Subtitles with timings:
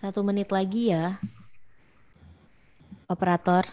[0.00, 1.20] Satu menit lagi ya.
[3.04, 3.68] Operator.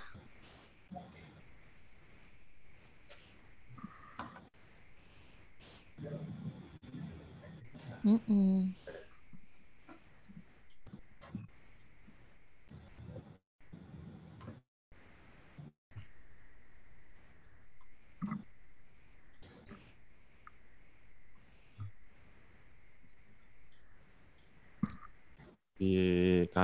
[8.04, 8.76] Mm-mm.
[8.76, 8.87] Di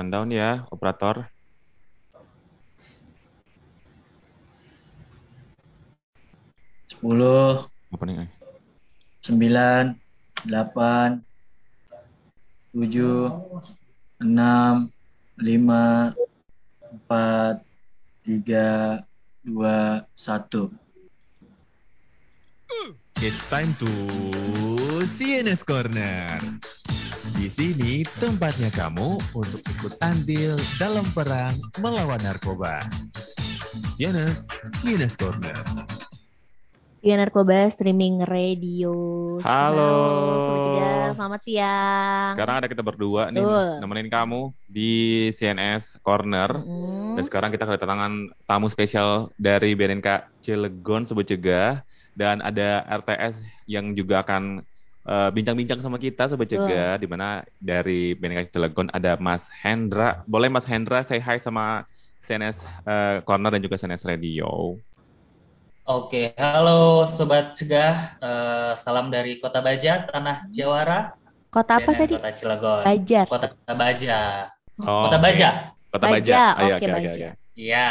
[0.04, 1.24] countdown ya, operator.
[6.92, 7.64] Sepuluh,
[9.24, 9.96] sembilan,
[10.44, 11.24] delapan,
[12.76, 13.32] tujuh,
[14.20, 14.92] enam,
[15.40, 16.12] lima,
[16.84, 17.64] empat,
[18.28, 19.00] tiga,
[19.40, 20.68] dua, satu.
[23.24, 23.88] It's time to
[25.16, 26.60] CNS Corner.
[27.32, 32.84] Di sini tempatnya kamu untuk ikut andil dalam perang melawan narkoba.
[33.96, 34.44] CNS,
[34.84, 35.56] CNS Corner.
[37.00, 38.92] Iya Narkoba Streaming Radio.
[39.40, 39.92] Halo.
[40.76, 42.32] Jeddah, Selamat siang.
[42.36, 43.68] Sekarang ada kita berdua nih Betul.
[43.80, 44.92] nemenin kamu di
[45.40, 46.60] CNS Corner.
[46.60, 47.16] Mm.
[47.16, 51.80] Dan sekarang kita kedatangan tamu spesial dari BNNK Cilegon Sebut Cegah
[52.16, 54.64] dan ada RTS yang juga akan
[55.04, 56.48] eh, bincang-bincang sama kita Sobat.
[56.48, 60.24] Cegah di mana dari BNNK Cilegon ada Mas Hendra.
[60.24, 61.84] Boleh Mas Hendra say hi sama
[62.24, 62.56] CNS
[62.88, 64.80] eh, Corner dan juga CNS Radio.
[65.84, 71.12] Oke, halo Sobat Cegah, Eh, salam dari Kota Baja, Tanah Jawara,
[71.52, 72.18] Kota apa tadi?
[72.18, 72.82] Kota Cilegon.
[72.82, 73.26] Bajar.
[73.30, 73.48] Kota
[73.78, 74.20] Baja.
[74.82, 75.18] Oh, Kota.
[75.22, 75.48] Baja.
[75.92, 76.42] Kota Baja, Baja.
[76.58, 77.28] Ayo, oke, oke, oke, Baja.
[77.30, 77.30] oke.
[77.54, 77.88] Iya.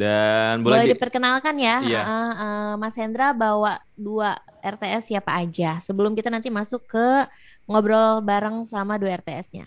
[0.00, 1.98] Dan Boleh boleh di- diperkenalkan ya, Iya.
[2.08, 3.70] eh, eh, Mas Hendra bawa
[4.06, 4.28] dua
[4.72, 5.78] RTS siapa aja.
[5.86, 6.98] Sebelum kita nanti masuk ke
[7.68, 9.66] ngobrol bareng sama dua RTS-nya.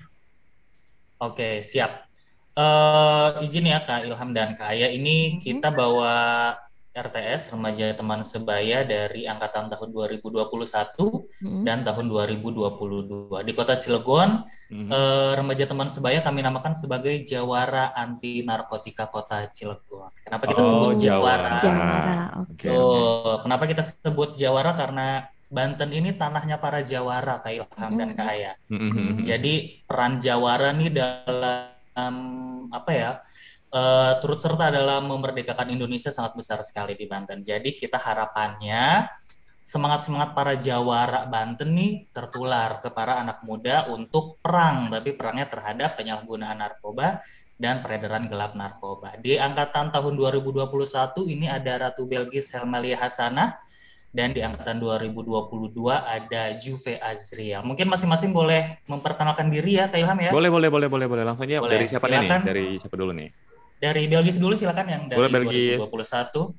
[1.23, 1.91] Oke, siap.
[2.59, 5.43] Eh, izin ya Kak Ilham dan Kak Aya, ini Mhm.
[5.45, 6.11] kita bawa
[6.89, 11.63] RTS Remaja Teman Sebaya dari angkatan tahun 2021 Mm.
[11.63, 13.45] dan tahun 2022.
[13.45, 14.89] Di Kota Cilegon, Mhm.
[14.89, 20.09] eh, Remaja Teman Sebaya kami namakan sebagai Jawara Anti Narkotika Kota Cilegon.
[20.25, 21.61] Kenapa kita Oh, sebut Jawara.
[21.61, 21.61] Jawara?
[21.61, 22.51] Jawara, oke.
[22.57, 23.41] Oke, Tuh, oke.
[23.45, 24.71] kenapa kita sebut Jawara?
[24.73, 25.07] Karena
[25.49, 28.53] Banten ini tanahnya para Jawara, Kak Ilham dan Kak Aya.
[28.69, 29.25] Mhm.
[29.25, 32.15] Jadi peran Jawara nih dalam
[32.69, 33.09] apa ya?
[33.69, 37.41] Eh, turut serta dalam memerdekakan Indonesia sangat besar sekali di Banten.
[37.45, 39.07] Jadi kita harapannya
[39.69, 45.93] semangat-semangat para Jawara Banten nih tertular ke para anak muda untuk perang, tapi perangnya terhadap
[45.93, 47.21] penyalahgunaan narkoba
[47.59, 49.19] dan peredaran gelap narkoba.
[49.21, 50.65] Di angkatan tahun 2021
[51.29, 53.61] ini ada Ratu Belgis Helmalia Hasanah
[54.09, 57.61] dan di angkatan 2022 ada Juve Azria.
[57.61, 60.31] Mungkin masing-masing boleh memperkenalkan diri ya, Kak Ilham ya.
[60.33, 61.23] Boleh, boleh, boleh, boleh, boleh.
[61.27, 62.17] Langsung aja Boleh, dari siapa nih?
[62.25, 62.41] silakan.
[62.41, 63.29] Dari siapa dulu nih?
[63.79, 65.79] Dari Belgis dulu silakan yang dari Boleh, Belgis.
[65.79, 66.51] 2021.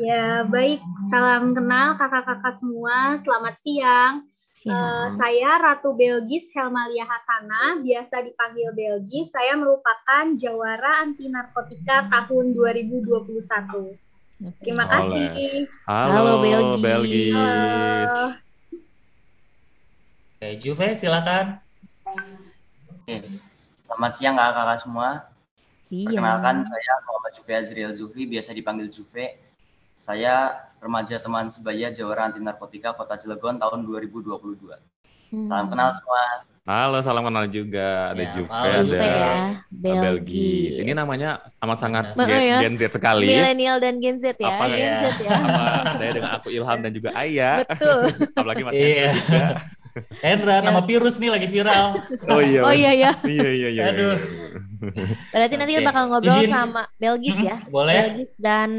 [0.00, 0.80] Ya, baik.
[1.12, 3.20] Salam kenal kakak-kakak semua.
[3.20, 4.24] Selamat siang.
[4.64, 5.20] Eh, Siap.
[5.20, 9.28] saya Ratu Belgis Helmalia Hasana, biasa dipanggil Belgis.
[9.28, 13.92] Saya merupakan Jawara Anti Narkotika tahun 2021.
[14.40, 14.56] Oke.
[14.64, 15.28] Terima Oleh.
[15.28, 15.68] kasih.
[15.84, 16.80] Halo, Halo, Belgis.
[16.80, 17.36] Belgis.
[17.36, 18.24] Halo.
[20.40, 21.46] Oke, Juve silakan.
[22.88, 23.16] Oke.
[23.84, 25.08] Selamat siang kakak-kakak semua.
[25.94, 26.06] Iya.
[26.10, 29.38] Perkenalkan saya Muhammad Juve Azriel Zuhri, biasa dipanggil Juve.
[30.02, 30.50] Saya
[30.82, 34.74] remaja teman sebaya Jawara Anti Narkotika Kota Cilegon tahun 2022.
[35.30, 35.48] Hmm.
[35.48, 36.22] Salam kenal semua.
[36.64, 38.10] Halo, salam kenal juga.
[38.10, 39.32] Ada Ya, Juve, ada Juve ya.
[39.70, 40.72] Belgis.
[40.80, 42.58] Ini namanya amat sangat Betul Gen, ya.
[42.58, 43.26] Gen Z sekali.
[43.28, 44.96] Milenial dan Gen Z ya, Apa Gen ya?
[44.98, 45.30] Z ya.
[45.30, 47.56] Sama saya dengan aku Ilham dan juga Ayah.
[47.68, 48.00] Betul.
[48.32, 48.80] Apalagi Mas Iya.
[48.80, 49.48] Hendra juga.
[50.18, 52.02] Hendra, nama virus nih lagi viral.
[52.26, 52.60] Oh iya.
[52.66, 53.10] Oh iya ya.
[53.22, 53.82] Iya, iya, iya.
[53.94, 54.16] Aduh.
[55.30, 55.90] Berarti nanti kita Oke.
[55.94, 56.50] bakal ngobrol Izin.
[56.52, 57.56] sama Belgis ya.
[57.70, 57.94] Boleh.
[58.10, 58.70] Belgis dan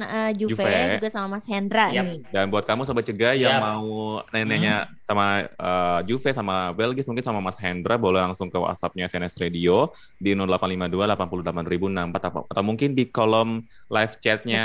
[0.00, 0.96] eh, Juve, Juve.
[0.96, 2.04] juga sama Mas Hendra Yap.
[2.06, 2.18] nih.
[2.30, 3.66] Dan buat kamu sobat cegah yang Siap.
[3.66, 3.90] mau
[4.30, 4.74] nanya-nanya
[5.04, 9.90] sama eh, Juve sama Belgis mungkin sama Mas Hendra boleh langsung ke WhatsApp-nya CNS Radio
[10.16, 10.86] di 0852
[11.18, 13.58] 88064 atau, atau mungkin di kolom
[13.90, 14.62] live chat-nya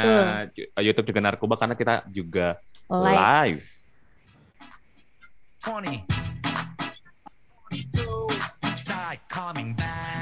[0.54, 3.18] eh, YouTube juga narkoba karena kita juga Live.
[3.18, 3.66] live.
[5.65, 6.06] 20.
[7.71, 8.29] 22.
[8.83, 10.14] Start coming back.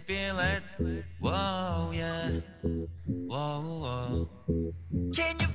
[0.00, 0.62] Feel it?
[1.20, 2.40] Whoa, yeah.
[3.06, 4.72] Whoa, whoa.
[5.14, 5.51] Can you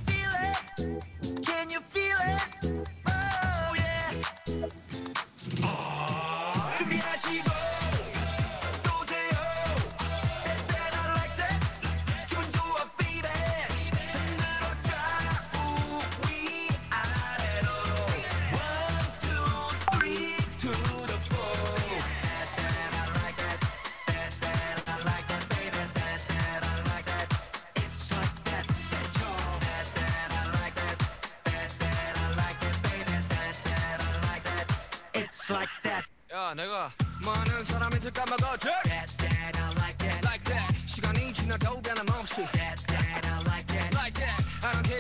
[35.47, 36.05] It's like that.
[36.35, 36.91] 야, 내가
[37.25, 38.67] 많은 사람한테 까먹었지?
[38.83, 40.27] That, that, I like that.
[40.27, 40.75] Like that.
[40.89, 42.35] 시간이 지나도 변함없이.
[42.51, 43.95] That, that, I like that.
[43.95, 44.43] Like that.
[44.67, 44.99] I don't care,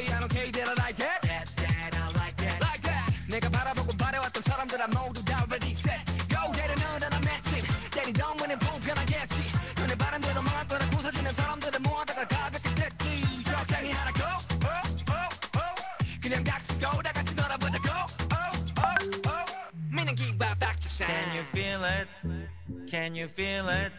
[22.89, 23.91] Can you feel it?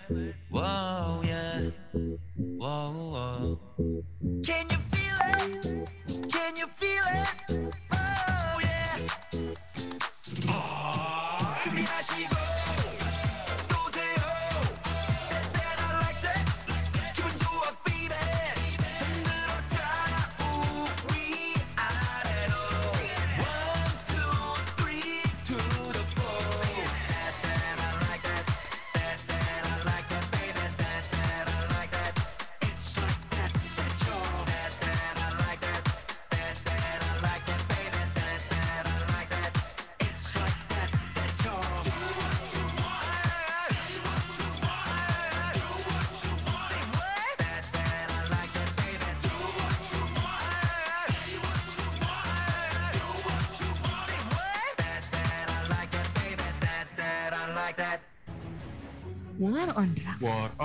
[0.49, 1.70] Whoa, yeah.
[2.37, 3.07] Whoa,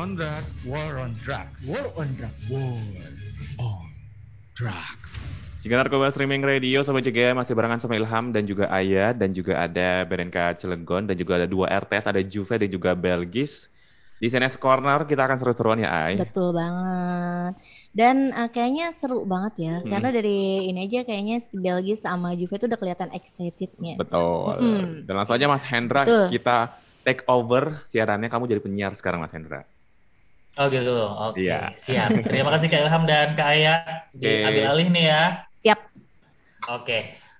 [0.03, 2.75] on drug, war on drug, war on drug, war
[3.55, 3.87] on
[4.51, 4.97] drug.
[5.63, 9.63] Jika Narkoba Streaming Radio Sobat JGM masih barengan sama Ilham dan juga Ayah dan juga
[9.63, 13.71] ada BNK Cilegon dan juga ada dua RTS ada Juve dan juga Belgis.
[14.19, 16.19] Di CNS Corner kita akan seru-seruan ya Ay.
[16.19, 17.55] Betul banget.
[17.95, 19.87] Dan eh, kayaknya seru banget ya, Hmm.
[19.87, 23.95] karena dari ini aja kayaknya si Belgis sama Juve itu udah kelihatan excitednya.
[23.95, 24.59] Betul.
[24.59, 25.07] Mm-mm.
[25.07, 26.27] Dan langsung aja Mas Hendra Betul.
[26.35, 26.57] kita
[27.07, 29.63] take over siarannya kamu jadi penyiar sekarang Mas Hendra.
[30.53, 31.41] Oh gitu, oke.
[31.41, 31.73] Iya.
[31.89, 32.29] Siap.
[32.29, 33.75] Terima kasih Kak Ilham dan Kak Aya
[34.13, 34.71] diambil Oke.
[34.77, 35.23] alih nih ya.
[35.65, 35.79] Siap.
[36.69, 36.99] Oke.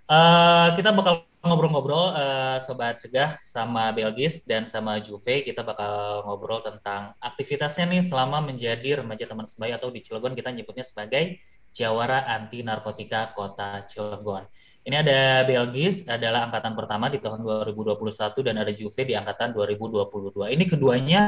[0.10, 5.46] Eh, kita bakal ngobrol-ngobrol eh, Sobat Cegah sama Belgis dan sama Juve.
[5.46, 10.50] Kita bakal ngobrol tentang aktivitasnya nih selama menjadi remaja teman sebaya atau di Cilegon kita
[10.50, 11.38] nyebutnya sebagai
[11.70, 14.50] Jawara Anti Narkotika Kota Cilegon.
[14.84, 20.50] Ini ada Belgis adalah angkatan pertama di tahun 2021 dan ada Juve di angkatan 2022.
[20.50, 21.22] Ini keduanya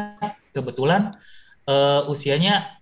[0.50, 1.14] kebetulan
[1.66, 2.80] eh, usianya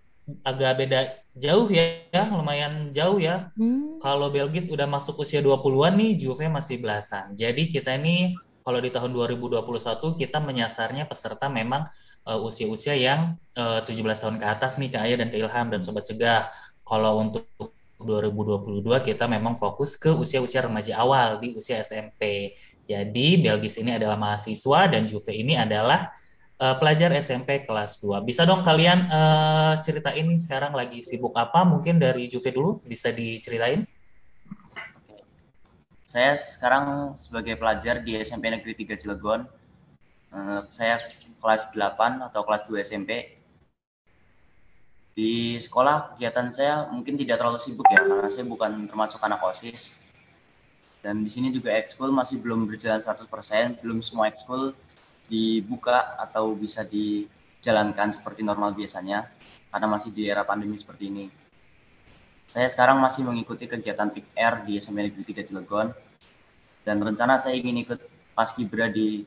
[0.48, 1.00] agak beda
[1.36, 3.52] jauh ya, ya, lumayan jauh ya.
[3.58, 4.00] Hmm.
[4.00, 7.34] Kalau Belgis udah masuk usia 20-an nih, Juve masih belasan.
[7.34, 9.68] Jadi kita ini kalau di tahun 2021
[10.16, 11.90] kita menyasarnya peserta memang
[12.30, 15.82] eh, usia-usia yang eh, 17 tahun ke atas nih Kak Aya dan Kak Ilham dan
[15.84, 16.54] Sobat Cegah.
[16.84, 17.48] Kalau untuk
[18.04, 22.54] 2022 kita memang fokus ke usia-usia remaja awal di usia SMP.
[22.84, 26.12] Jadi Belgis ini adalah mahasiswa dan Juve ini adalah
[26.60, 28.22] eh, pelajar SMP kelas 2.
[28.26, 31.66] Bisa dong kalian eh, ceritain sekarang lagi sibuk apa?
[31.66, 33.86] Mungkin dari Juve dulu bisa diceritain.
[36.14, 39.50] Saya sekarang sebagai pelajar di SMP Negeri 3 Cilegon.
[40.34, 41.02] Eh, saya
[41.42, 43.42] kelas 8 atau kelas 2 SMP.
[45.14, 49.94] Di sekolah kegiatan saya mungkin tidak terlalu sibuk ya, karena saya bukan termasuk anak OSIS.
[51.06, 54.74] Dan di sini juga ekskul masih belum berjalan 100%, belum semua ekskul
[55.28, 59.30] dibuka atau bisa dijalankan seperti normal biasanya,
[59.74, 61.26] karena masih di era pandemi seperti ini.
[62.54, 65.90] Saya sekarang masih mengikuti kegiatan Pick Air di SMP Negeri 3 Cilegon.
[66.84, 67.98] Dan rencana saya ingin ikut
[68.38, 69.26] Paskibra di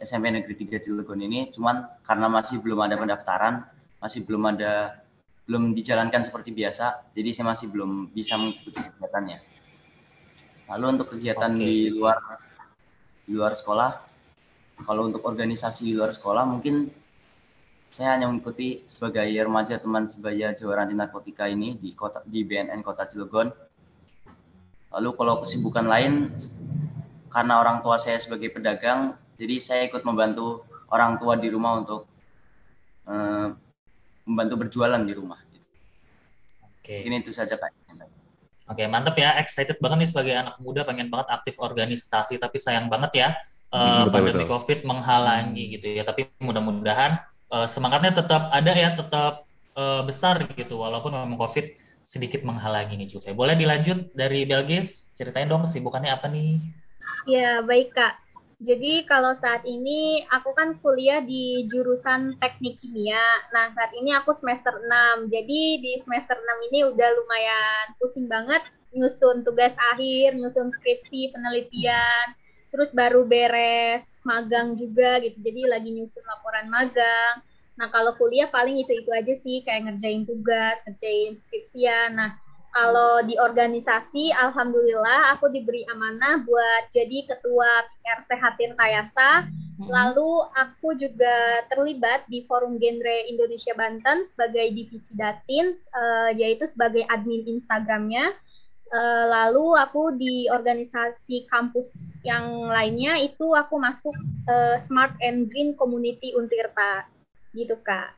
[0.00, 3.68] SMP Negeri 3 Cilegon ini, cuman karena masih belum ada pendaftaran,
[4.00, 5.04] masih belum ada
[5.44, 9.38] belum dijalankan seperti biasa, jadi saya masih belum bisa mengikuti kegiatannya.
[10.72, 11.60] Lalu untuk kegiatan Oke.
[11.60, 12.16] di luar
[13.28, 13.90] di luar sekolah,
[14.82, 16.90] kalau untuk organisasi di luar sekolah mungkin
[17.94, 22.82] saya hanya mengikuti sebagai remaja teman sebaya Jawara Anti Narkotika ini di kota di BNN
[22.82, 23.54] Kota Cilegon.
[24.90, 26.34] Lalu kalau kesibukan lain
[27.30, 32.10] karena orang tua saya sebagai pedagang, jadi saya ikut membantu orang tua di rumah untuk
[33.06, 33.54] eh,
[34.26, 35.38] membantu berjualan di rumah.
[36.66, 36.98] Oke.
[37.06, 37.70] Mungkin itu saja Kak.
[38.74, 39.38] Oke, mantep ya.
[39.38, 43.28] Excited banget nih sebagai anak muda pengen banget aktif organisasi, tapi sayang banget ya
[43.74, 44.52] eh, Hmm, betul, pandemi betul.
[44.52, 46.02] COVID menghalangi gitu ya.
[46.08, 47.12] Tapi mudah-mudahan
[47.54, 49.32] eh, semangatnya tetap ada ya, tetap
[49.82, 51.66] eh, besar gitu, walaupun memang COVID
[52.12, 53.30] sedikit menghalangi nih Juve.
[53.40, 54.88] Boleh dilanjut dari Belgis?
[55.18, 56.50] Ceritain dong kesibukannya apa nih?
[57.26, 58.14] Ya, baik Kak.
[58.68, 63.20] Jadi kalau saat ini aku kan kuliah di jurusan teknik kimia.
[63.54, 65.28] Nah, saat ini aku semester 6.
[65.34, 68.62] Jadi di semester 6 ini udah lumayan pusing banget
[68.94, 72.26] nyusun tugas akhir, nyusun skripsi, penelitian,
[72.74, 75.38] terus baru beres magang juga gitu.
[75.38, 77.44] Jadi lagi nyusun laporan magang.
[77.78, 82.18] Nah, kalau kuliah paling itu-itu aja sih, kayak ngerjain tugas, ngerjain skripsian.
[82.18, 82.34] Nah,
[82.74, 89.30] kalau di organisasi, alhamdulillah aku diberi amanah buat jadi ketua PR Sehat Tirtayasa.
[89.74, 97.02] Lalu aku juga terlibat di Forum Genre Indonesia Banten sebagai divisi Datin, eh, yaitu sebagai
[97.10, 98.34] admin Instagramnya.
[98.94, 101.90] Eh, lalu aku di organisasi kampus
[102.24, 104.16] yang lainnya itu aku masuk
[104.48, 107.04] eh, Smart and Green Community Untirta,
[107.52, 108.16] gitu kak.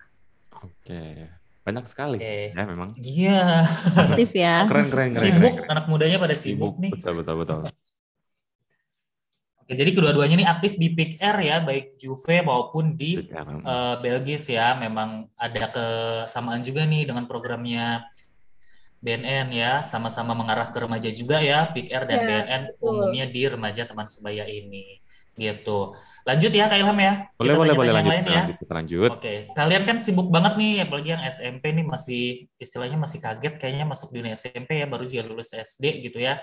[0.62, 1.28] Oke.
[1.66, 2.54] Banyak sekali Oke.
[2.54, 2.94] ya memang.
[2.94, 3.66] Iya.
[3.98, 4.62] Aktif ya.
[4.70, 5.26] Keren keren keren.
[5.34, 5.72] Sibuk, keren, keren.
[5.74, 6.94] anak mudanya pada sibuk nih.
[6.94, 7.60] Betul betul betul.
[9.66, 14.46] Oke, jadi kedua-duanya ini aktif di Pick Air ya, baik Juve maupun di eh, Belgis
[14.46, 14.78] ya.
[14.78, 18.06] Memang ada kesamaan juga nih dengan programnya
[19.06, 22.90] BNN ya, sama-sama mengarah ke remaja juga ya, Pick Air dan Ya, BNN betul.
[22.90, 24.98] umumnya di remaja teman sebaya ini.
[25.38, 25.94] Gitu.
[26.26, 27.30] Lanjut ya Kak Ilham ya.
[27.38, 28.42] Boleh Kita boleh boleh lanjut lain ya.
[28.50, 29.10] lanjut lanjut.
[29.14, 32.24] Oke, kalian kan sibuk banget nih, apalagi yang SMP nih masih
[32.58, 36.42] istilahnya masih kaget kayaknya masuk dunia SMP ya, baru juga lulus SD gitu ya.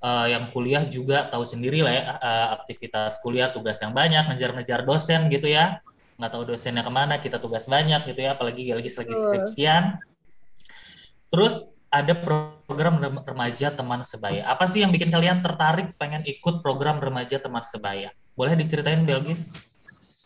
[0.00, 4.88] Eh, yang kuliah juga tahu sendiri lah ya, eh, aktivitas kuliah, tugas yang banyak, ngejar-ngejar
[4.88, 5.84] dosen gitu ya.
[6.16, 10.00] Nggak tahu dosennya ke mana, kita tugas banyak gitu ya, apalagi lagi lagi skripsian.
[11.28, 12.12] Terus ada
[12.66, 14.42] program rem- remaja teman sebaya.
[14.50, 18.10] Apa sih yang bikin kalian tertarik pengen ikut program remaja teman sebaya?
[18.34, 19.38] Boleh diceritain Belgis?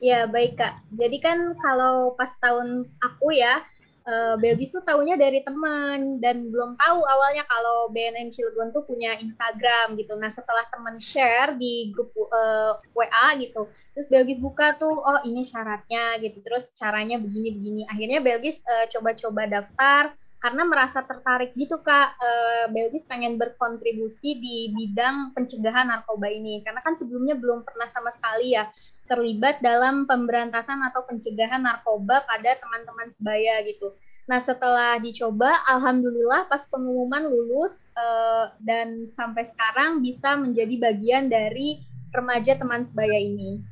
[0.01, 0.81] Ya, baik Kak.
[0.97, 3.61] Jadi kan kalau pas tahun aku ya,
[4.09, 9.19] eh, Belgis tuh taunya dari teman dan belum tahu awalnya kalau BNN Cilegon tuh punya
[9.21, 10.17] Instagram gitu.
[10.17, 15.45] Nah, setelah teman share di grup eh, WA gitu, terus Belgis buka tuh, oh ini
[15.45, 16.41] syaratnya gitu.
[16.41, 17.85] Terus caranya begini-begini.
[17.93, 22.09] Akhirnya Belgis eh, coba-coba daftar karena merasa tertarik gitu Kak.
[22.19, 28.15] Eh, Belgis pengen berkontribusi di bidang pencegahan narkoba ini karena kan sebelumnya belum pernah sama
[28.15, 28.71] sekali ya
[29.09, 33.97] terlibat dalam pemberantasan atau pencegahan narkoba pada teman-teman sebaya gitu.
[34.29, 41.81] Nah setelah dicoba, alhamdulillah pas pengumuman lulus eh, dan sampai sekarang bisa menjadi bagian dari
[42.13, 43.65] remaja teman sebaya ini.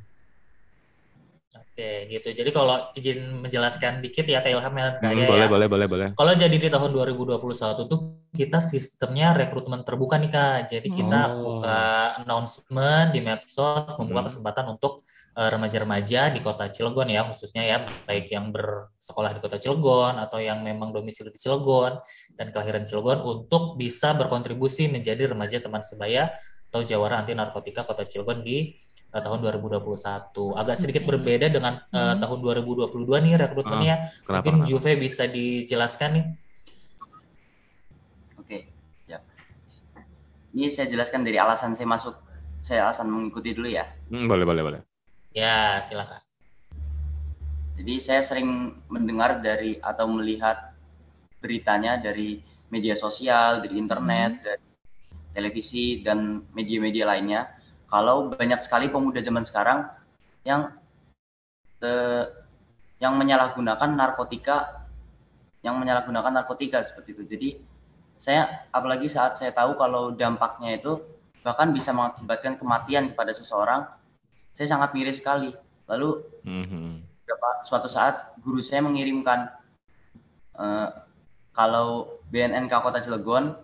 [1.77, 2.33] Oke, gitu.
[2.33, 5.53] Jadi kalau izin menjelaskan dikit ya Kak Ilham ya, Hmm, ya, boleh ya.
[5.53, 6.09] boleh boleh boleh.
[6.17, 8.01] Kalau jadi di tahun 2021 tuh
[8.33, 10.73] kita sistemnya rekrutmen terbuka nih Kak.
[10.73, 11.61] Jadi kita Oh.
[11.61, 11.77] buka
[12.25, 14.29] announcement di medsos, membuka Hmm.
[14.33, 15.05] kesempatan untuk
[15.37, 20.41] eh, remaja-remaja di kota Cilegon ya, khususnya ya, baik yang bersekolah di kota Cilegon atau
[20.41, 22.01] yang memang domisili di Cilegon
[22.41, 26.33] dan kelahiran Cilegon untuk bisa berkontribusi menjadi remaja teman sebaya
[26.73, 28.81] atau jawara anti narkotika kota Cilegon di
[29.17, 30.53] eh, tahun 2021.
[30.53, 32.21] Agak sedikit berbeda dengan Hmm.
[32.21, 33.97] tahun 2022 nih rekrutmennya.
[34.29, 34.45] Kenapa?
[34.45, 34.69] Mungkin kenapa?
[34.69, 36.25] Juve bisa dijelaskan nih.
[38.37, 38.59] Oke,
[39.09, 39.19] ya.
[40.53, 42.15] Ini saya jelaskan dari alasan saya masuk,
[42.61, 43.89] saya alasan mengikuti dulu ya.
[44.13, 44.81] Hmm, boleh boleh boleh.
[45.33, 46.21] Ya, silakan.
[47.77, 50.73] Jadi saya sering mendengar dari atau melihat
[51.45, 52.41] beritanya dari
[52.73, 54.65] media sosial, dari internet, dari
[55.37, 57.53] televisi dan media-media lainnya.
[57.87, 59.87] Kalau banyak sekali pemuda zaman sekarang
[60.43, 60.75] yang
[61.83, 62.25] eh,
[62.99, 64.89] yang menyalahgunakan narkotika,
[65.61, 67.23] yang menyalahgunakan narkotika seperti itu.
[67.29, 67.49] Jadi
[68.17, 70.99] saya apalagi saat saya tahu kalau dampaknya itu
[71.45, 73.87] bahkan bisa mengakibatkan kematian kepada seseorang,
[74.57, 75.55] saya sangat miris sekali.
[75.87, 77.07] Lalu Mhm.
[77.23, 79.53] beberapa suatu saat guru saya mengirimkan
[80.57, 80.89] eh,
[81.53, 83.55] kalau BNNK Kota Cilegon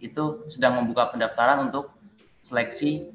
[0.00, 1.92] itu sedang membuka pendaftaran untuk
[2.44, 3.10] seleksi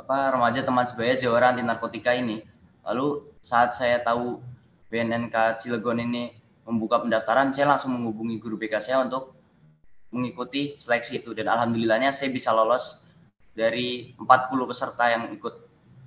[0.00, 2.42] apa remaja teman sebaya jawara anti narkotika ini.
[2.82, 4.42] Lalu saat saya tahu
[4.90, 6.34] BNNK Cilegon ini
[6.66, 9.36] membuka pendaftaran, saya langsung menghubungi guru BK saya untuk
[10.10, 12.98] mengikuti seleksi itu dan alhamdulillahnya saya bisa lolos
[13.54, 15.54] dari 40 peserta yang ikut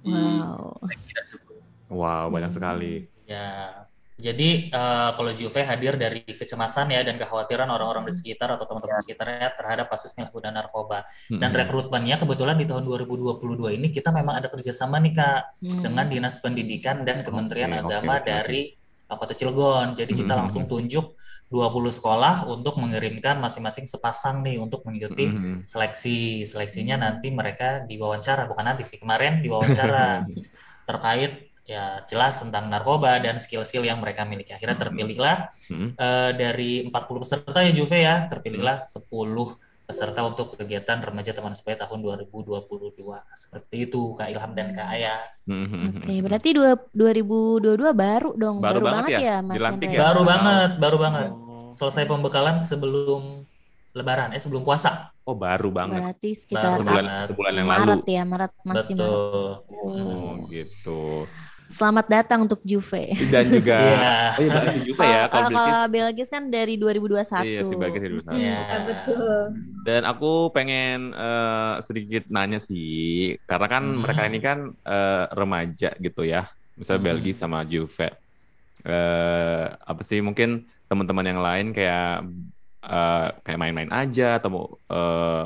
[0.03, 0.83] di Wow.
[0.83, 1.57] seleksi tersebut.
[1.87, 3.07] Wow, banyak sekali.
[3.23, 3.87] Ya.
[4.13, 9.01] Jadi eh, kalau Juve hadir dari kecemasan ya dan kekhawatiran orang-orang di sekitar atau teman-teman
[9.01, 11.01] di sekitarnya terhadap kasus penyalahgunaan narkoba.
[11.33, 11.59] Dan Mhm.
[11.65, 15.81] rekrutmennya kebetulan di tahun 2022 ini kita memang ada kerjasama nih Kak Hmm.
[15.81, 18.25] dengan Dinas Pendidikan dan Kementerian oke, Agama oke.
[18.29, 18.61] dari
[19.09, 19.87] Kabupaten Cilegon.
[19.97, 21.17] Jadi kita langsung tunjuk
[21.49, 25.69] 20 sekolah untuk mengirimkan masing-masing sepasang nih untuk mengikuti Mhm.
[25.69, 26.49] seleksi.
[26.49, 30.25] Seleksinya nanti mereka diwawancara, bukan nanti sih, kemarin diwawancara
[30.89, 34.51] terkait ya jelas tentang narkoba dan skill-skill yang mereka miliki.
[34.51, 35.37] Akhirnya terpilihlah
[35.71, 35.87] Mhm.
[35.95, 41.83] eh, dari 40 peserta ya Juve ya, terpilihlah 10 peserta untuk kegiatan remaja teman sebaya
[41.83, 43.19] tahun 2022.
[43.47, 45.15] Seperti itu Kak Ilham dan Kak Aya.
[45.43, 46.03] Mhm.
[46.03, 48.63] Oke, berarti dua, 2022 baru dong.
[48.63, 49.19] Baru Baru, banget banget, ya?
[49.19, 50.07] ya, Mas Dilantik Hendra ya?
[50.07, 51.29] Baru banget, baru banget.
[51.35, 51.71] Oh.
[51.75, 53.43] Selesai pembekalan sebelum
[53.93, 55.11] lebaran, eh sebelum puasa.
[55.23, 55.99] Oh, baru banget.
[56.03, 57.79] Berarti sekitar Baru Sebulan, sebulan yang lalu.
[57.79, 58.87] Maret ya, Maret masih Maret.
[58.91, 59.47] Betul.
[59.83, 61.01] Oh, gitu.
[61.73, 63.15] Selamat datang untuk Juve.
[63.33, 64.11] Dan juga Iya.
[64.33, 67.41] Oh, iya, juga ya kalau kalau Belgis kan dari 2021.
[67.41, 68.37] Iya, si Bilkis dari 2021.
[68.37, 68.53] Iya.
[68.61, 69.33] Ya, betul.
[69.83, 73.99] Dan aku pengen eh, sedikit nanya sih, karena kan Hmm.
[74.05, 76.45] mereka ini kan eh, remaja gitu ya,
[76.77, 77.09] misalnya Hmm.
[77.09, 78.09] Belgia sama Juve.
[78.83, 82.27] Eh, apa sih mungkin teman-teman yang lain kayak
[82.83, 85.43] eh, kayak main-main aja atau eh,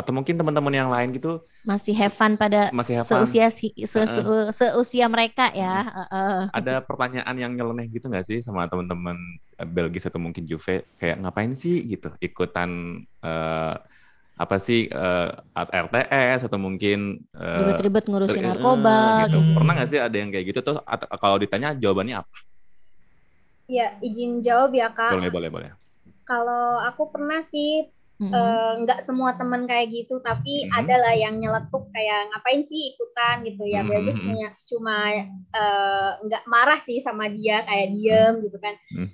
[0.00, 3.28] atau mungkin teman-teman yang lain gitu Masih have fun pada masih have fun.
[3.28, 5.84] seusia si- se- se- seusia mereka ya.
[5.92, 6.48] Heeh.
[6.56, 9.16] Ada pertanyaan yang nyeleneh gitu nggak sih sama teman-teman
[9.60, 12.70] eh, Belgis atau mungkin Juve kayak ngapain sih gitu ikutan
[13.22, 13.74] eh,
[14.40, 15.28] apa sih eh,
[15.76, 16.98] RTS atau mungkin
[17.36, 19.36] eh, Ribet-ribet ngurusin narkoba gitu.
[19.36, 19.38] gitu.
[19.54, 20.76] Pernah nggak sih ada yang kayak gitu tuh?
[20.88, 22.36] Atau kalau ditanya jawabannya apa?
[23.70, 25.14] Ya, izin jawab ya, Kak.
[25.14, 25.70] Boleh, boleh, boleh.
[26.26, 27.86] Kalau aku pernah sih
[28.20, 28.32] Mm-mm.
[28.36, 30.76] eh, nggak semua teman kayak gitu, tapi Mhm.
[30.76, 33.80] ada lah yang nyeletuk kayak ngapain sih ikutan gitu ya.
[33.82, 34.24] Belgis mhm.
[34.28, 34.96] punya cuma
[35.50, 38.74] eh, nggak marah sih sama dia kayak diem gitu kan.
[38.92, 39.08] Mhm.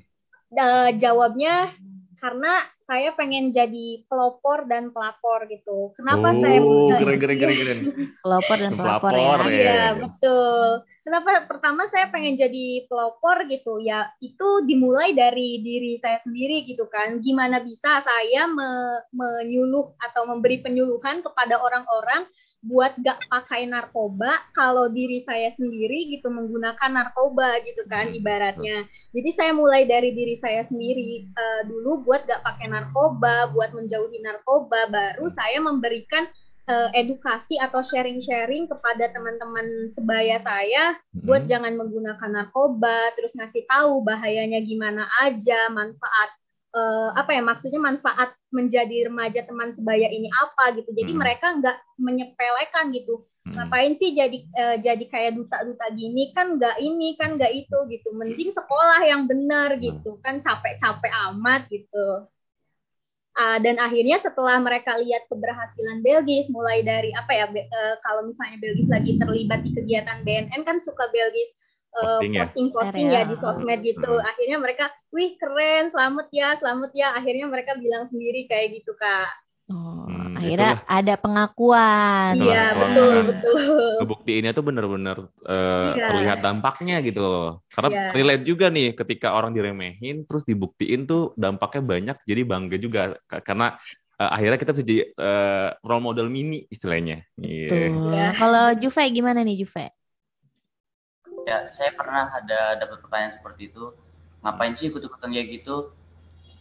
[0.56, 1.70] Eh, jawabnya
[2.18, 2.52] karena
[2.86, 5.90] saya pengen jadi pelopor dan pelapor gitu.
[5.98, 7.78] Kenapa saya oh, eh, keren, keren, keren, keren.
[8.24, 9.50] Pelopor dan pelapor Pelapor, ya.
[9.50, 9.58] ya.
[9.58, 10.68] Iya, betul.
[11.02, 14.06] Kenapa pertama saya pengen jadi pelopor gitu ya?
[14.22, 17.18] Itu dimulai dari diri saya sendiri gitu kan.
[17.18, 22.26] Gimana bisa saya me- menyuluh atau memberi penyuluhan kepada orang-orang
[22.66, 28.84] buat gak pakai narkoba kalau diri saya sendiri gitu menggunakan narkoba gitu kan Hmm, ibaratnya.
[29.14, 34.18] Jadi saya mulai dari diri saya sendiri eh, dulu buat gak pakai narkoba, buat menjauhi
[34.20, 36.26] narkoba, baru saya memberikan
[36.66, 41.50] eh, edukasi atau sharing-sharing kepada teman-teman sebaya saya buat Mm-mm.
[41.50, 46.34] jangan menggunakan narkoba, terus ngasih tahu bahayanya gimana aja, manfaat
[46.74, 50.90] eh, apa ya maksudnya manfaat menjadi remaja teman sebaya ini apa gitu.
[50.90, 51.20] Jadi Hmm.
[51.20, 53.26] mereka nggak menyepelekan gitu.
[53.46, 53.54] Mm.
[53.54, 58.08] Ngapain sih jadi eh, jadi kayak duta-duta gini kan nggak ini kan nggak itu gitu.
[58.10, 62.26] Mending sekolah yang benar gitu kan capek-capek amat gitu.
[63.36, 68.24] Ah, dan akhirnya setelah mereka lihat keberhasilan Belgis mulai dari apa ya be- eh, kalau
[68.24, 71.52] misalnya Belgis lagi terlibat di kegiatan BNN kan suka Belgis
[71.96, 72.40] eh, Posting ya?
[72.44, 73.30] posting-posting Share ya ya.
[73.32, 74.12] di sosmed gitu.
[74.12, 74.28] Hmm.
[74.28, 77.08] Akhirnya mereka, wih keren, selamat ya, selamat ya.
[77.16, 79.32] Akhirnya mereka bilang sendiri kayak gitu kak.
[79.66, 82.38] Oh, Hmm, akhirnya ada pengakuan.
[82.38, 82.86] Iya betul.
[82.86, 83.62] betul betul.
[83.98, 86.06] Ngebuktiinnya tuh bener-bener eh, Iya.
[86.06, 87.50] terlihat dampaknya gitu loh.
[87.74, 88.04] Karena Iya.
[88.14, 93.74] relate juga nih ketika orang diremehin terus dibuktiin tuh dampaknya banyak jadi bangga juga karena
[94.16, 97.26] eh, akhirnya kita bisa jadi eh, role model mini istilahnya.
[97.34, 97.90] Iya.
[97.90, 98.26] Iya.
[98.38, 99.90] Kalau Juve gimana nih Juve?
[101.46, 103.94] Ya, saya pernah ada dapat pertanyaan seperti itu.
[104.42, 105.94] Ngapain sih ikut-ikutan kayak gitu?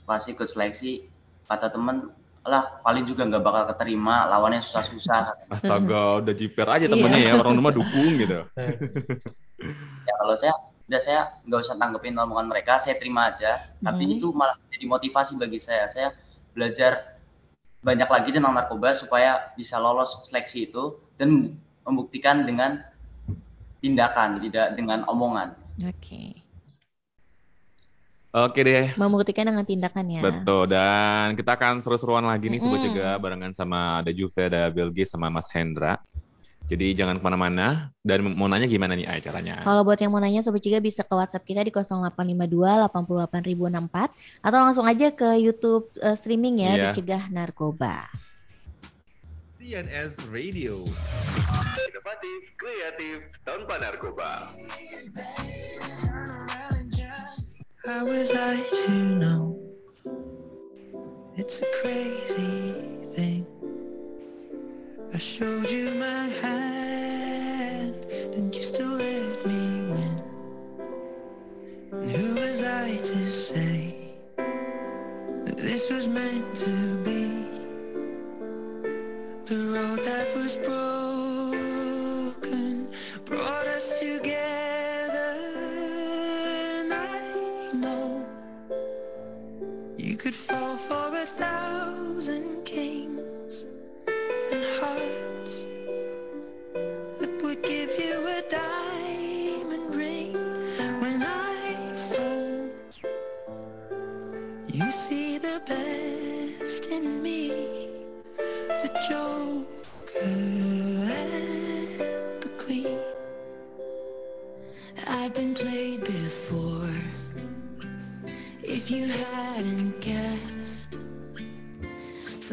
[0.06, 1.10] Masih ikut seleksi.
[1.50, 2.13] Kata temen,
[2.45, 5.50] lah paling juga nggak bakal keterima, lawannya susah-susah.
[5.50, 6.93] Astaga, udah jiper aja Iya.
[6.93, 8.45] temennya ya, orang rumah dukung gitu.
[10.06, 10.54] Ya kalau saya,
[10.86, 13.74] udah saya nggak usah tanggepin omongan mereka, saya terima aja.
[13.82, 14.13] Tapi Hmm.
[14.21, 15.89] itu malah jadi motivasi bagi saya.
[15.89, 16.13] Saya
[16.54, 17.17] belajar
[17.82, 22.86] banyak lagi tentang narkoba supaya bisa lolos seleksi itu dan membuktikan dengan
[23.86, 25.54] tindakan, tidak dengan omongan.
[25.86, 26.41] Oke.
[28.36, 30.19] Oke deh, Membuktikan dengan tindakan ya.
[30.19, 32.91] Betul, dan kita akan seru-seruan lagi nih Sobat Mm-mm.
[32.91, 35.95] Cegah barengan sama ada Juve, ada Belgi, sama Mas Hendra.
[36.67, 39.62] Jadi jangan ke mana-mana, dan mau nanya gimana nih Ay, caranya?
[39.63, 44.12] Kalau buat yang mau nanya Sobat Ciga bisa ke WhatsApp kita di 0852 88064
[44.43, 46.84] atau langsung aja ke YouTube eh, streaming ya Iya.
[46.91, 48.10] Dicegah Narkoba.
[49.65, 50.86] CNS Radio.
[50.86, 54.54] Inovatif, kreatif, tanpa narkoba.
[57.82, 59.58] How was I to know?
[61.36, 62.78] It's a crazy
[63.17, 63.49] thing.
[65.12, 68.06] I showed you my hand,
[68.38, 70.21] and you still let me win.
[71.89, 74.13] And who was I to say
[75.49, 77.14] that this was meant to be?
[79.48, 81.56] The road that was broken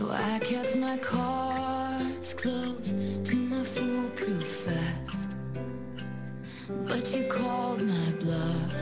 [0.02, 5.36] so I kept my cards close to my foolproof vest.
[6.88, 8.72] But you called my bluff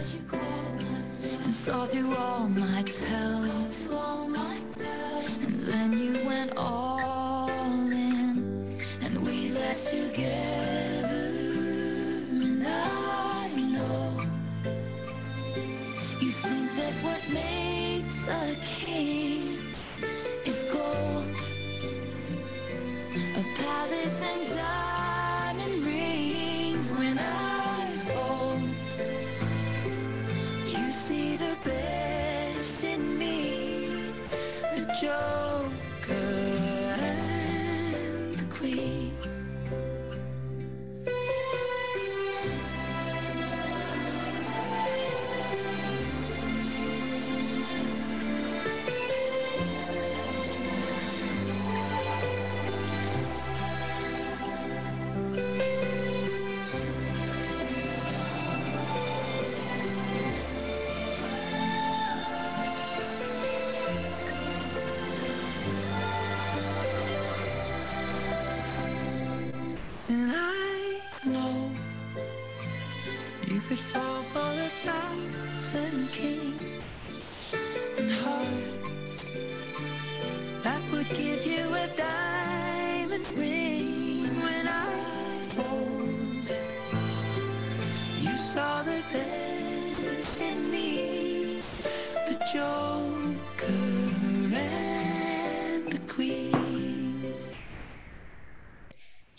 [1.22, 3.39] and saw through all my tells.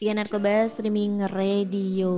[0.01, 2.09] Ciga Narkoba Streaming Radio.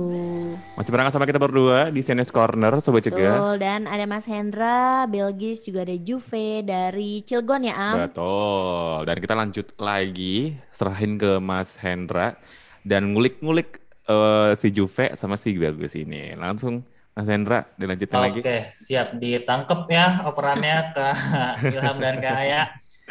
[0.72, 3.36] Masih berangkat sama kita berdua di CNS Corner, Sobat Cegah.
[3.36, 8.08] Betul, dan ada Mas Hendra, Belgis, juga ada Juve dari Cilegon ya Am.
[8.08, 9.04] Betul.
[9.04, 12.40] Dan kita lanjut lagi, serahin ke Mas Hendra
[12.88, 13.76] dan ngulik-ngulik
[14.08, 16.32] eh, si Juve sama si Belgus ini.
[16.40, 18.40] Langsung Mas Hendra dilanjutin lagi.
[18.40, 21.06] Oke, siap ditangkep ya operannya ke
[21.76, 22.64] Ilham dan ke Aya.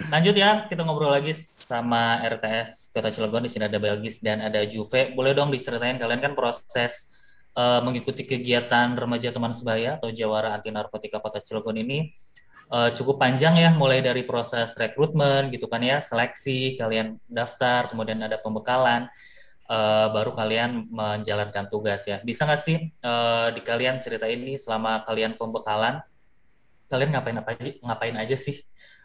[0.09, 3.49] Lanjut ya, kita ngobrol lagi sama RTS Kota Cilegon.
[3.49, 5.11] Di sini ada Belgis dan ada Juve.
[5.17, 6.93] Boleh dong diceritain kalian kan proses
[7.57, 12.13] eh, mengikuti kegiatan remaja teman sebaya atau Jawara Anti Narkotika Kota Cilegon ini
[12.69, 18.21] eh, cukup panjang ya, mulai dari proses rekrutmen gitu kan ya, seleksi, kalian daftar, kemudian
[18.21, 19.09] ada pembekalan,
[19.69, 22.21] eh, baru kalian menjalankan tugas ya.
[22.21, 26.01] Bisa nggak sih eh, di kalian cerita ini selama kalian pembekalan,
[26.89, 28.61] kalian ngapain apa ngapain aja sih?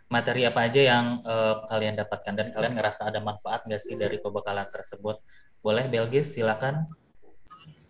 [0.09, 4.17] Materi apa aja yang eh, kalian dapatkan dan kalian ngerasa ada manfaat nggak sih dari
[4.17, 5.21] pembekalan tersebut?
[5.61, 6.89] Boleh Belgis, silakan.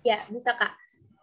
[0.03, 0.75] Ya, bisa Kak.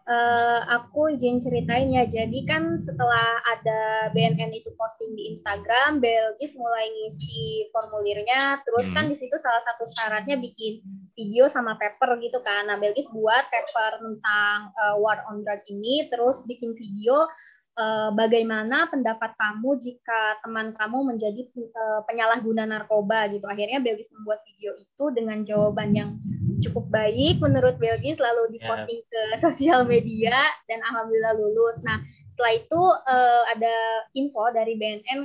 [0.06, 2.06] Eh, aku izin ceritain ya.
[2.06, 8.62] Jadi kan setelah ada BNN itu posting di Instagram, Belgis mulai ngisi formulirnya.
[8.62, 9.12] Terus kan Hmm.
[9.12, 10.86] di situ salah satu syaratnya bikin
[11.18, 12.70] video sama paper gitu kan.
[12.70, 17.26] Nah, Belgis buat paper tentang eh, war on drug ini, terus bikin video
[17.76, 23.46] eh, bagaimana pendapat kamu jika teman kamu menjadi eh, penyalahguna narkoba gitu.
[23.46, 26.10] Akhirnya Belgis membuat video itu dengan jawaban yang
[26.64, 30.36] cukup baik menurut Belgis lalu diposting ke sosial media
[30.72, 31.78] dan alhamdulillah lulus.
[31.84, 32.00] Nah,
[32.36, 33.76] setelah itu eh, ada
[34.16, 35.20] info dari BNN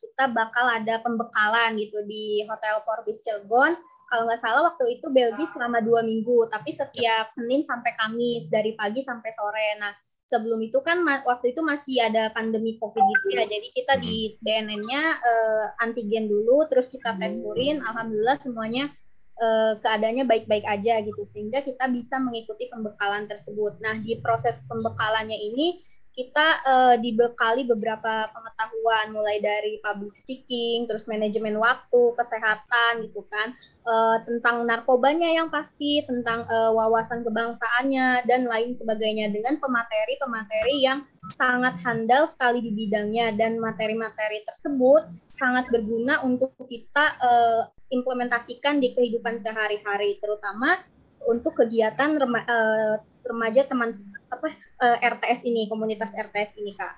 [0.00, 3.76] kita bakal ada pembekalan gitu di Hotel Forbis Cilegon.
[4.12, 8.76] Kalau nggak salah waktu itu Belgis selama dua minggu, tapi setiap Senin sampai Kamis dari
[8.76, 9.80] pagi sampai sore.
[9.80, 9.88] Nah,
[10.32, 13.44] sebelum itu kan waktu itu masih ada pandemi COVID gitu ya.
[13.44, 17.84] Jadi kita di BNN-nya eh, antigen dulu, terus kita tes urin.
[17.84, 18.88] Alhamdulillah semuanya
[19.36, 23.76] eh, keadaannya baik-baik aja gitu sehingga kita bisa mengikuti pembekalan tersebut.
[23.84, 25.76] Nah di proses pembekalannya ini
[26.12, 33.56] kita eh, dibekali beberapa pengetahuan mulai dari public speaking, terus manajemen waktu, kesehatan gitu kan,
[33.82, 41.02] Eh, tentang narkobanya yang pasti, tentang eh, wawasan kebangsaannya dan lain sebagainya dengan pemateri-pemateri yang
[41.34, 43.34] sangat handal sekali di bidangnya.
[43.34, 50.78] Dan materi-materi tersebut sangat berguna untuk kita eh, implementasikan di kehidupan sehari-hari terutama
[51.26, 53.90] untuk kegiatan rema- eh, remaja teman
[54.28, 54.46] apa
[54.84, 56.94] eh, RTS ini komunitas RTS ini kak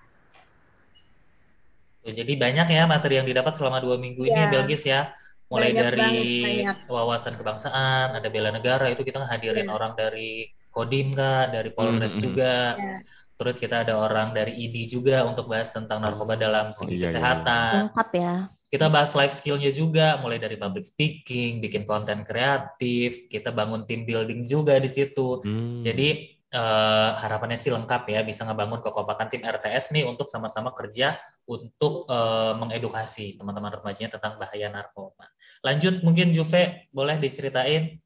[2.04, 4.52] Jadi banyak ya materi yang didapat selama dua minggu ini ya Iya.
[4.52, 5.00] Belgis ya.
[5.48, 6.76] Mulai Banyak dari banget, banyak.
[6.88, 9.72] wawasan kebangsaan, ada bela negara itu kita ngehadirin Iya.
[9.72, 12.76] orang dari Kodim kak, dari Polres Hmm, hmm, juga.
[12.76, 12.96] Iya.
[13.34, 16.98] Terus kita ada orang dari ID juga untuk bahas tentang narkoba dalam Oh, segi iya,
[16.98, 17.14] iya, iya.
[17.18, 17.72] kesehatan.
[17.90, 18.34] Lengkap ya.
[18.70, 24.02] Kita bahas life skill-nya juga, mulai dari public speaking, bikin konten kreatif, kita bangun team
[24.02, 25.42] building juga di situ.
[25.46, 25.82] Hmm.
[25.82, 31.18] Jadi eh, harapannya sih lengkap ya, bisa ngebangun kekompakan tim RTS nih untuk sama-sama kerja
[31.46, 35.30] untuk eh, mengedukasi teman-teman remajanya tentang bahaya narkoba.
[35.62, 37.98] Lanjut mungkin Juve boleh diceritain?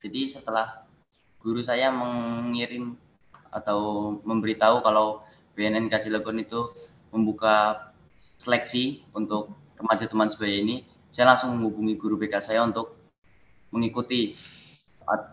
[0.00, 0.86] Jadi setelah
[1.42, 2.94] guru saya mengirim
[3.50, 5.22] atau memberitahu kalau
[5.54, 6.70] BNN Cilegon itu
[7.10, 7.90] membuka
[8.38, 12.96] seleksi untuk remaja teman sebaya ini, saya langsung menghubungi guru BK saya untuk
[13.74, 14.38] mengikuti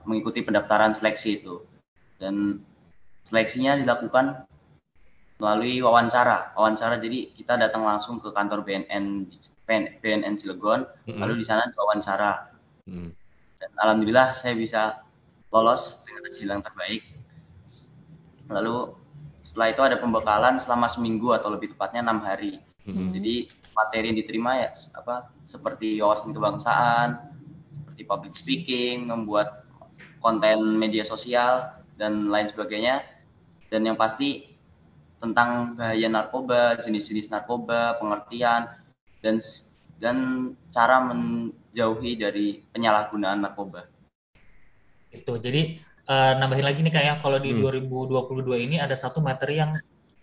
[0.10, 1.62] mengikuti pendaftaran seleksi itu.
[2.18, 2.66] Dan
[3.30, 4.50] seleksinya dilakukan
[5.38, 6.58] melalui wawancara.
[6.58, 9.30] Wawancara jadi kita datang langsung ke kantor BNN
[10.02, 11.20] BNN Cilegon, Mm-mm.
[11.22, 13.12] lalu di sana diwawancara Hmm.
[13.60, 15.04] dan alhamdulillah saya bisa
[15.52, 17.04] lolos dengan hasil yang terbaik.
[18.48, 18.96] Lalu
[19.44, 22.60] setelah itu ada pembekalan selama seminggu atau lebih tepatnya enam hari.
[22.84, 23.12] Hmm.
[23.16, 27.36] Jadi materi yang diterima ya apa seperti wawasan kebangsaan,
[27.72, 29.68] seperti public speaking, membuat
[30.20, 33.04] konten media sosial dan lain sebagainya.
[33.68, 34.48] Dan yang pasti
[35.20, 38.72] tentang bahaya narkoba, jenis-jenis narkoba, pengertian
[39.20, 39.44] dan
[39.98, 40.18] dan
[40.70, 43.90] cara menjauhi dari penyalahgunaan narkoba.
[45.10, 45.42] Itu.
[45.42, 47.62] Jadi eh, nambahin lagi nih kayak kalau di Hmm.
[47.64, 49.76] 2022 ini ada satu materi yang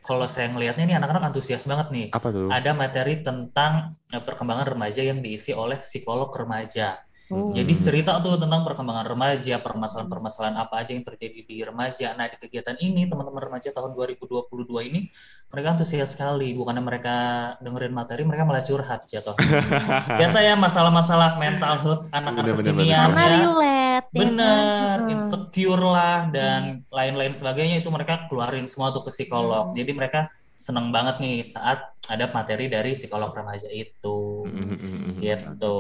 [0.05, 2.07] kalau saya ngelihatnya nih anak-anak antusias banget nih.
[2.13, 2.49] Apa tuh?
[2.53, 7.04] Ada materi tentang eh, perkembangan remaja yang diisi oleh psikolog remaja.
[7.33, 7.57] Oh.
[7.57, 12.13] Jadi cerita tuh tentang perkembangan remaja, permasalahan-permasalahan apa aja yang terjadi di remaja.
[12.13, 14.45] Nah, di kegiatan ini teman-teman remaja tahun 2022
[14.93, 15.09] ini
[15.49, 16.53] mereka antusias sekali.
[16.53, 17.17] Bukannya mereka
[17.65, 19.33] dengerin materi, mereka malah curhat jatuh.
[20.21, 23.29] Biasa ya masalah-masalah mental health anak-anak Bener, bener, kekinian Karena ya.
[23.41, 24.09] relate.
[24.13, 25.09] ya Bener, kan?
[25.09, 26.61] insecure lah dan
[26.93, 29.73] lain-lain sebagainya itu mereka keluarin semua tuh ke psikolog.
[29.73, 29.77] Hmm.
[29.81, 30.29] Jadi mereka
[30.69, 34.45] seneng banget nih saat ada materi dari psikolog remaja itu.
[34.45, 35.21] Hmm, hmm, hmm, hmm.
[35.25, 35.79] Gitu.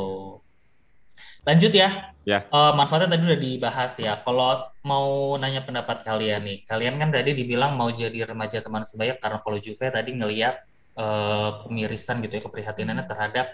[1.45, 2.15] Lanjut ya.
[2.25, 2.49] Ya.
[2.49, 4.25] Eh, manfaatnya tadi udah dibahas ya.
[4.25, 9.21] Kalau mau nanya pendapat kalian nih, kalian kan tadi dibilang mau jadi remaja teman sebaya
[9.21, 10.55] karena kalau Juve tadi ngeliat
[10.97, 13.47] eh, kemirisan gitu ya, keprihatinannya terhadap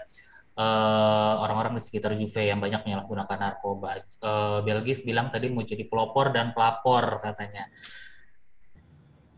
[0.55, 3.99] eh, orang-orang di sekitar Juve yang banyak menyalahgunakan narkoba.
[3.99, 7.67] Eh, Belgis bilang tadi mau jadi pelopor dan pelapor katanya.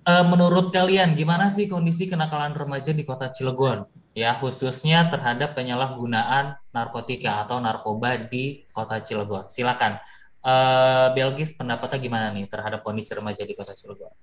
[0.04, 3.88] Eh, menurut kalian gimana sih kondisi kenakalan remaja di kota Cilegon?
[4.14, 9.50] Ya, khususnya terhadap penyalahgunaan narkotika atau narkoba di kota Cilegon.
[9.50, 9.98] Silakan.
[10.44, 14.14] Eh, Belgis pendapatnya gimana nih terhadap kondisi remaja di kota Cilegon?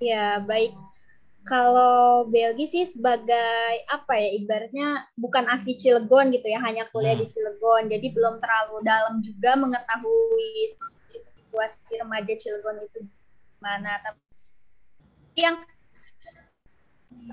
[0.00, 0.72] Ya, baik.
[1.44, 7.28] Kalau Belgi sih sebagai apa ya ibaratnya bukan asli Cilegon gitu ya, hanya kuliah Hmm.
[7.28, 7.92] di Cilegon.
[7.92, 10.80] Jadi belum terlalu dalam juga mengetahui
[11.12, 13.04] situasi remaja Cilegon itu
[13.60, 14.00] gimana.
[14.00, 14.24] Tapi
[15.36, 15.60] yang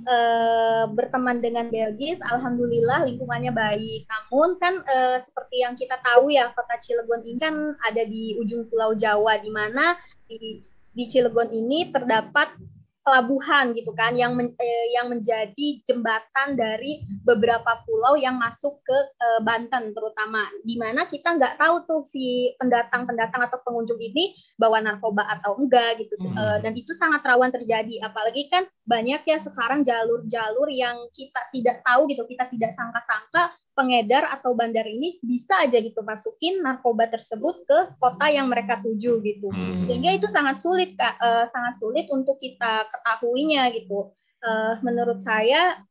[0.06, 4.08] eh, berteman dengan Belgis, alhamdulillah lingkungannya baik.
[4.08, 8.68] Namun kan eh, seperti yang kita tahu ya, kota Cilegon ini kan ada di ujung
[8.68, 12.56] Pulau Jawa, di mana di, di Cilegon ini terdapat
[13.02, 18.98] pelabuhan gitu kan yang men- eh, yang menjadi jembatan dari beberapa pulau yang masuk ke
[19.18, 20.46] eh, Banten terutama.
[20.62, 26.02] Di mana kita nggak tahu tuh si pendatang-pendatang atau pengunjung ini bawa narkoba atau enggak
[26.02, 26.16] gitu.
[26.22, 26.38] Hmm.
[26.38, 28.06] Eh, dan itu sangat rawan terjadi.
[28.06, 34.30] Apalagi kan banyak ya sekarang jalur-jalur yang kita tidak tahu gitu kita tidak sangka-sangka pengedar
[34.30, 39.50] atau bandar ini bisa aja gitu masukin narkoba tersebut ke kota yang mereka tuju gitu.
[39.50, 39.90] Hmm.
[39.90, 41.18] sehingga itu sangat sulit kak.
[41.18, 44.14] Eh, sangat sulit untuk kita ketahuinya gitu.
[44.46, 45.82] Eh, menurut saya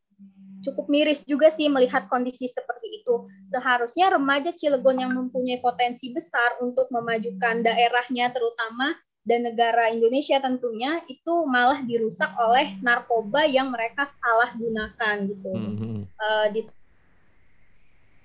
[0.62, 3.26] cukup miris juga sih melihat kondisi seperti itu.
[3.50, 11.04] Seharusnya remaja Cilegon yang mempunyai potensi besar untuk memajukan daerahnya terutama dan negara Indonesia tentunya
[11.04, 15.52] itu malah dirusak oleh narkoba yang mereka salah gunakan gitu.
[15.52, 16.00] Hmm, hmm.
[16.08, 16.60] Eh, di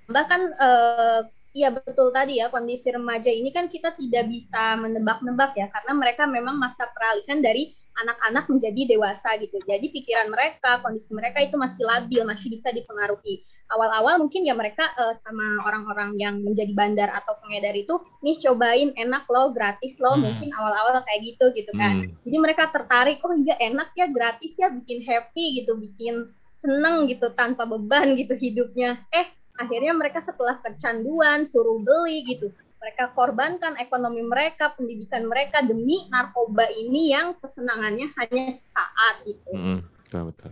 [0.05, 1.21] bahkan eh,
[1.55, 6.27] iya betul tadi ya kondisi remaja ini kan kita tidak bisa menebak-nebak ya karena mereka
[6.27, 9.55] memang masa peralihan dari anak-anak menjadi dewasa gitu.
[9.63, 13.47] Jadi pikiran mereka kondisi mereka itu masih labil masih bisa dipengaruhi.
[13.65, 18.91] Awal-awal mungkin ya mereka eh, sama orang-orang yang menjadi bandar atau pengedar itu nih cobain
[18.93, 20.19] enak loh gratis loh.
[20.19, 20.27] Hmm.
[20.27, 22.03] mungkin awal-awal kayak gitu gitu kan.
[22.03, 22.11] Hmm.
[22.27, 27.31] jadi mereka tertarik oh iya enak ya gratis ya bikin happy gitu bikin seneng gitu
[27.33, 29.01] tanpa beban gitu hidupnya.
[29.09, 36.05] Eh akhirnya mereka setelah kecanduan suruh beli gitu mereka korbankan ekonomi mereka pendidikan mereka demi
[36.11, 40.51] narkoba ini yang kesenangannya hanya saat gitu Hmm, betul betul.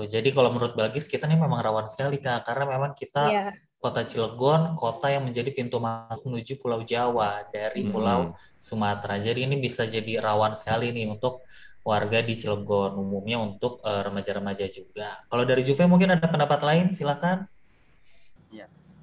[0.00, 3.44] Jadi kalau menurut Balgis kita nih memang rawan sekali kak, karena memang kita Iya.
[3.80, 7.92] kota Cilegon, kota yang menjadi pintu masuk menuju Pulau Jawa dari Mm-mm.
[7.92, 8.20] Pulau
[8.60, 9.20] Sumatera.
[9.20, 11.44] Jadi ini bisa jadi rawan sekali nih untuk
[11.84, 15.24] warga di Cilegon, umumnya untuk eh, remaja-remaja juga.
[15.28, 17.48] Kalau dari Juve mungkin ada pendapat lain, silakan.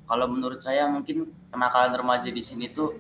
[0.07, 2.95] Kalau menurut saya mungkin kenakalan remaja di sini tuh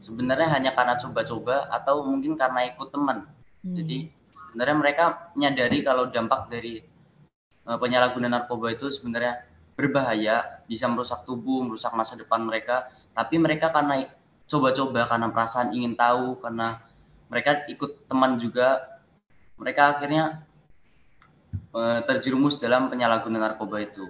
[0.00, 3.28] sebenarnya hanya karena coba-coba atau mungkin karena ikut teman.
[3.60, 3.76] Hmm.
[3.76, 4.08] Jadi
[4.48, 5.04] sebenarnya mereka
[5.36, 6.80] menyadari kalau dampak dari
[7.68, 9.44] eh, penyalahgunaan narkoba itu sebenarnya
[9.78, 12.90] berbahaya, bisa merusak tubuh, merusak masa depan mereka.
[13.14, 14.08] Tapi mereka karena
[14.50, 16.82] coba-coba, karena perasaan ingin tahu, karena
[17.30, 18.98] mereka ikut teman juga,
[19.54, 20.42] mereka akhirnya
[21.76, 24.08] eh, terjerumus dalam penyalahgunaan narkoba itu.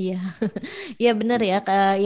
[0.00, 0.16] Iya,
[1.02, 1.56] iya bener ya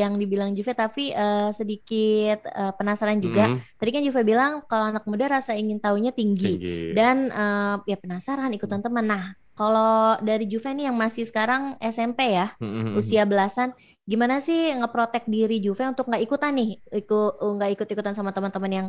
[0.01, 0.73] yang dibilang Juve.
[0.75, 3.43] Tapi eh, sedikit eh, penasaran juga.
[3.55, 6.71] Hmm, Tadi kan Juve bilang kalau anak muda rasa ingin tahunya tinggi tinggi.
[6.97, 9.07] dan eh, ya penasaran ikutan teman.
[9.13, 9.25] Nah,
[9.59, 13.71] kalau dari Juve nih yang masih sekarang SMP ya, Hmm, hmm, usia belasan,
[14.11, 16.69] gimana sih ngeprotek diri Juve untuk nggak ikutan nih,
[17.01, 18.89] ikut nggak ikut-ikutan sama teman-teman yang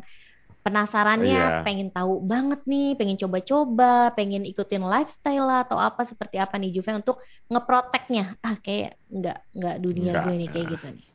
[0.65, 1.63] penasarannya, Iya.
[1.65, 6.69] pengen tahu banget nih, pengen coba-coba, pengen ikutin lifestyle lah atau apa seperti apa nih
[6.75, 7.17] Juve untuk
[7.51, 8.23] ngeproteknya.
[8.41, 10.23] Ah, kayak nggak nggak dunia Nggak.
[10.25, 11.06] gue nih kayak gitu nih.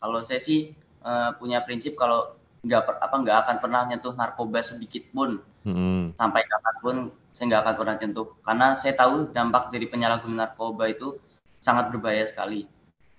[0.00, 5.04] Kalau saya sih eh, punya prinsip kalau nggak apa nggak akan pernah nyentuh narkoba sedikit
[5.12, 6.96] pun Hmm, sampai kapan pun
[7.36, 11.20] saya nggak akan pernah nyentuh karena saya tahu dampak dari penyalahgunaan narkoba itu
[11.60, 12.64] sangat berbahaya sekali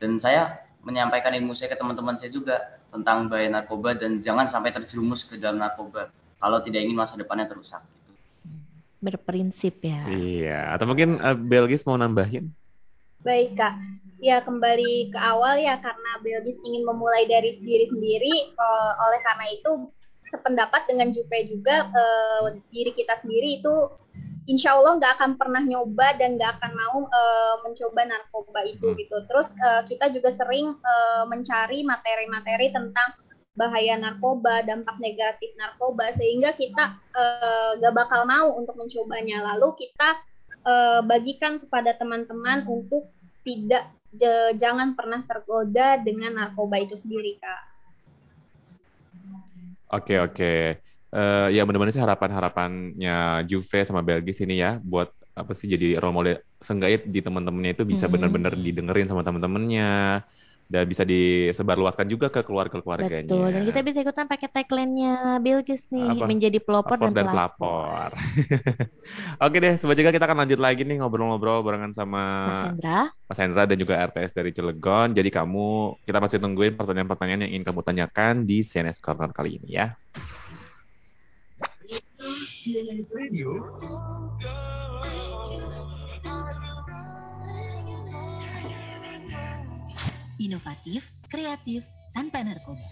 [0.01, 4.75] dan saya menyampaikan ilmu saya ke teman-teman saya juga tentang bahaya narkoba dan jangan sampai
[4.75, 7.79] terjerumus ke dalam narkoba kalau tidak ingin masa depannya terusak.
[7.81, 8.11] gitu.
[9.01, 10.05] Berprinsip ya.
[10.11, 10.59] Iya.
[10.75, 12.51] Atau mungkin eh, Belgis mau nambahin?
[13.21, 13.77] Baik Kak,
[14.17, 19.45] ya kembali ke awal ya karena Belgis ingin memulai dari diri sendiri, eh, oleh karena
[19.53, 19.71] itu
[20.31, 23.73] sependapat dengan Juve juga eh, diri kita sendiri itu
[24.49, 28.97] insya Allah nggak akan pernah nyoba dan nggak akan mau eh, mencoba narkoba itu Hmm.
[28.97, 29.17] gitu.
[29.29, 33.13] Terus eh, kita juga sering eh, mencari materi-materi tentang
[33.51, 36.97] bahaya narkoba, dampak negatif narkoba sehingga kita
[37.77, 39.43] nggak bakal mau untuk mencobanya.
[39.53, 40.09] Lalu kita
[40.65, 43.11] eh, bagikan kepada teman-teman untuk
[43.45, 43.91] tidak
[44.59, 47.63] jangan pernah tergoda dengan narkoba itu sendiri kak.
[49.91, 50.90] Oke oke.
[51.11, 56.15] Eh, ya benar-benar sih harapan-harapannya Juve sama Belgis ini ya buat apa sih jadi role
[56.15, 58.13] model seenggaknya di teman-temannya itu bisa Mhm.
[58.15, 60.23] benar-benar didengerin sama teman-temannya
[60.71, 63.27] dan bisa disebarluaskan juga ke keluarga-keluarganya.
[63.27, 63.47] Betul.
[63.51, 66.31] Dan kita bisa ikutan pakai tagline-nya Bilkis nih, Apa?
[66.31, 68.07] menjadi pelopor dan dan pelapor.
[68.07, 68.09] pelapor.
[69.43, 73.39] Oke deh, sobat juga kita akan lanjut lagi nih ngobrol-ngobrol barengan sama Mas Hendra, Mas
[73.43, 75.11] Hendra dan juga RTS dari Cilegon.
[75.11, 75.67] Jadi kamu,
[76.07, 79.91] kita masih tungguin pertanyaan-pertanyaan yang ingin kamu tanyakan di CNS Corner kali ini ya.
[90.37, 91.81] Inovatif, kreatif,
[92.13, 92.85] tanpa narkoba.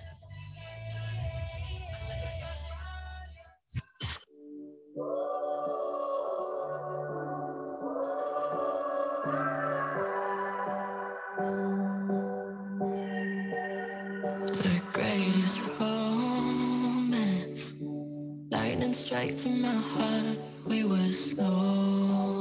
[19.10, 20.38] Strikes in my heart.
[20.68, 22.39] We were slow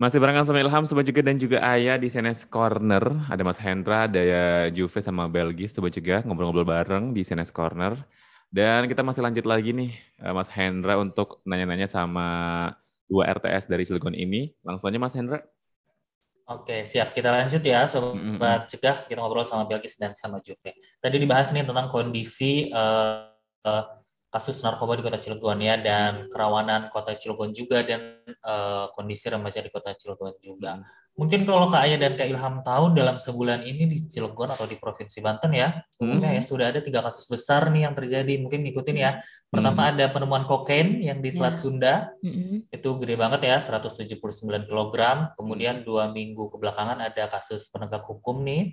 [0.00, 3.04] Masih barengan sama Ilham, Sobat juga dan juga Ayah di CNS Corner.
[3.28, 7.98] Ada Mas Hendra, ada ya Juve sama Belgis, Sobat juga ngobrol-ngobrol bareng di CNS Corner.
[8.48, 9.92] Dan kita masih lanjut lagi nih,
[10.24, 12.26] eh, Mas Hendra untuk nanya-nanya sama
[13.10, 14.54] dua RTS dari Cilegon ini.
[14.64, 15.44] Langsung aja Mas Hendra.
[16.48, 17.12] Oke, siap.
[17.12, 17.86] Kita lanjut ya.
[17.92, 19.04] Sobat Cegah.
[19.04, 20.74] Kita ngobrol sama Belgis dan sama Juve.
[21.02, 23.16] Tadi dibahas nih tentang kondisi eh,
[23.68, 23.84] eh,
[24.30, 29.60] kasus narkoba di kota Cilegon ya, dan kerawanan kota Cilegon juga, dan eh, kondisi remaja
[29.60, 30.80] di kota Cilegon juga.
[31.20, 34.80] Mungkin kalau Kak Ayah dan Kak Ilham tahu, dalam sebulan ini di Cilegon atau di
[34.80, 38.40] Provinsi Banten ya, umumnya ya sudah ada tiga kasus besar nih yang terjadi.
[38.40, 39.20] Mungkin ngikutin ya.
[39.52, 41.60] Pertama ada penemuan kokain yang di Selat Ya.
[41.60, 42.64] Sunda, Mm-mm.
[42.72, 44.16] itu gede banget ya 179
[44.64, 44.96] kg
[45.36, 48.72] kemudian dua minggu kebelakangan ada kasus penegak hukum nih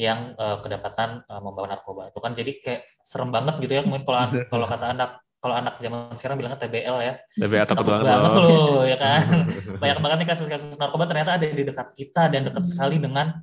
[0.00, 2.08] yang eh, kedapatan eh, membawa narkoba.
[2.08, 5.80] Itu kan jadi kayak serem banget gitu ya mungkin kalau kalau kata anak kalau anak
[5.80, 7.14] zaman sekarang bilangnya TBL ya.
[7.40, 8.84] Ya, takut banget banget loh.
[8.84, 9.24] ya kan?
[9.82, 13.40] Banyak banget nih kasus-kasus narkoba ternyata ada di dekat kita dan dekat sekali dengan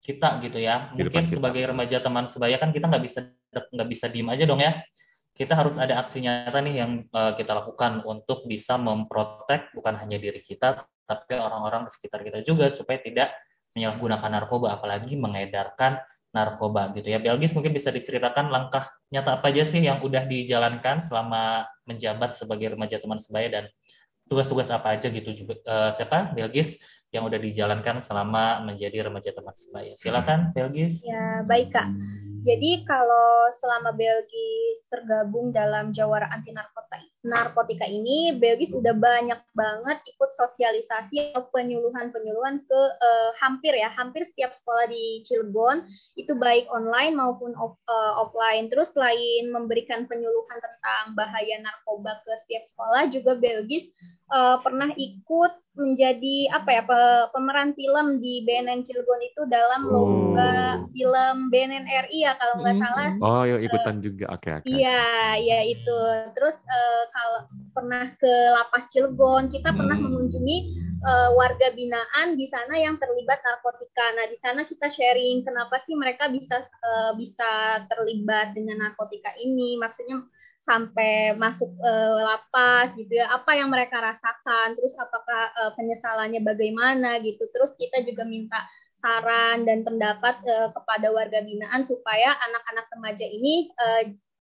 [0.00, 0.92] kita gitu ya.
[0.92, 3.20] Mungkin sebagai remaja teman sebaya kan kita nggak bisa
[3.52, 4.80] nggak bisa diem aja dong ya.
[5.36, 10.16] Kita harus ada aksi nyata nih yang eh, kita lakukan untuk bisa memprotek bukan hanya
[10.16, 13.30] diri kita tapi orang-orang di sekitar kita juga supaya tidak
[13.76, 16.00] menyalahgunakan narkoba apalagi mengedarkan
[16.32, 17.20] narkoba gitu ya.
[17.20, 22.74] Belgis mungkin bisa diceritakan langkah nyata apa aja sih yang udah dijalankan selama menjabat sebagai
[22.74, 23.64] remaja teman sebaya dan
[24.26, 26.74] tugas-tugas apa aja gitu juga Eh, siapa Belgis
[27.14, 29.94] yang udah dijalankan selama menjadi remaja teman sebaya.
[30.02, 30.98] Silakan Belgis.
[31.06, 31.88] Ya, baik Kak.
[32.46, 36.54] Jadi kalau selama Belgis tergabung dalam Jawara Anti
[37.26, 44.30] Narkotika, ini, Belgis udah banyak banget ikut sosialisasi atau penyuluhan-penyuluhan ke eh, hampir ya, hampir
[44.30, 48.70] setiap sekolah di Cilegon, itu baik online maupun off- eh, offline.
[48.70, 53.90] Terus selain memberikan penyuluhan tentang bahaya narkoba ke setiap sekolah, juga Belgis
[54.30, 60.52] eh, pernah ikut menjadi apa ya pe- pemeran film di BNN Cilegon itu dalam lomba
[60.90, 62.82] film BNN RI ya kalau nggak Mm.
[62.82, 63.10] salah.
[63.20, 64.24] Oh, yuk ikutan juga.
[64.32, 64.64] Oke, oke.
[64.66, 65.04] Iya,
[65.36, 65.98] iya itu.
[66.32, 70.04] Terus eh, kalau pernah ke Lapas Cilegon, kita pernah Hmm.
[70.08, 70.58] mengunjungi
[70.96, 74.06] eh, warga binaan di sana yang terlibat narkotika.
[74.16, 77.50] Nah, di sana kita sharing kenapa sih mereka bisa eh, bisa
[77.86, 79.76] terlibat dengan narkotika ini.
[79.76, 80.24] Maksudnya
[80.68, 83.30] sampai masuk eh, lapas gitu ya.
[83.30, 87.46] Apa yang mereka rasakan, terus apakah eh, penyesalannya bagaimana gitu.
[87.54, 88.58] Terus kita juga minta
[89.00, 94.02] saran dan pendapat eh, kepada warga binaan supaya anak-anak remaja ini eh,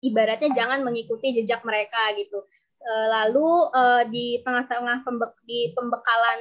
[0.06, 2.40] ibaratnya jangan mengikuti jejak mereka gitu.
[2.86, 6.40] Eh, lalu eh, di tengah-tengah pembe- di pembekalan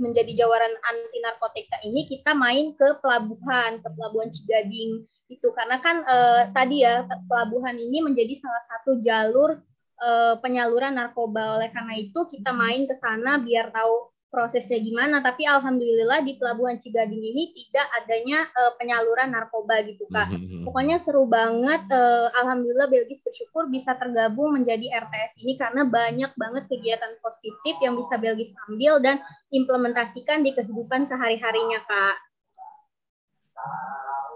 [0.00, 6.00] menjadi jawaran anti narkotika ini kita main ke pelabuhan, ke pelabuhan Cigading itu karena kan
[6.00, 9.60] eh, tadi ya pelabuhan ini menjadi salah satu jalur
[10.00, 11.60] eh, penyaluran narkoba.
[11.60, 15.20] Oleh karena itu kita main ke sana biar tahu prosesnya gimana.
[15.20, 20.32] Tapi alhamdulillah di pelabuhan Cigading ini tidak adanya eh, penyaluran narkoba gitu kak.
[20.32, 20.64] Mhm.
[20.64, 21.84] Pokoknya seru banget.
[21.92, 28.00] eh, Alhamdulillah Belgis bersyukur bisa tergabung menjadi RTS ini karena banyak banget kegiatan positif yang
[28.00, 29.20] bisa Belgis ambil dan
[29.52, 32.16] implementasikan di kehidupan sehari-harinya kak.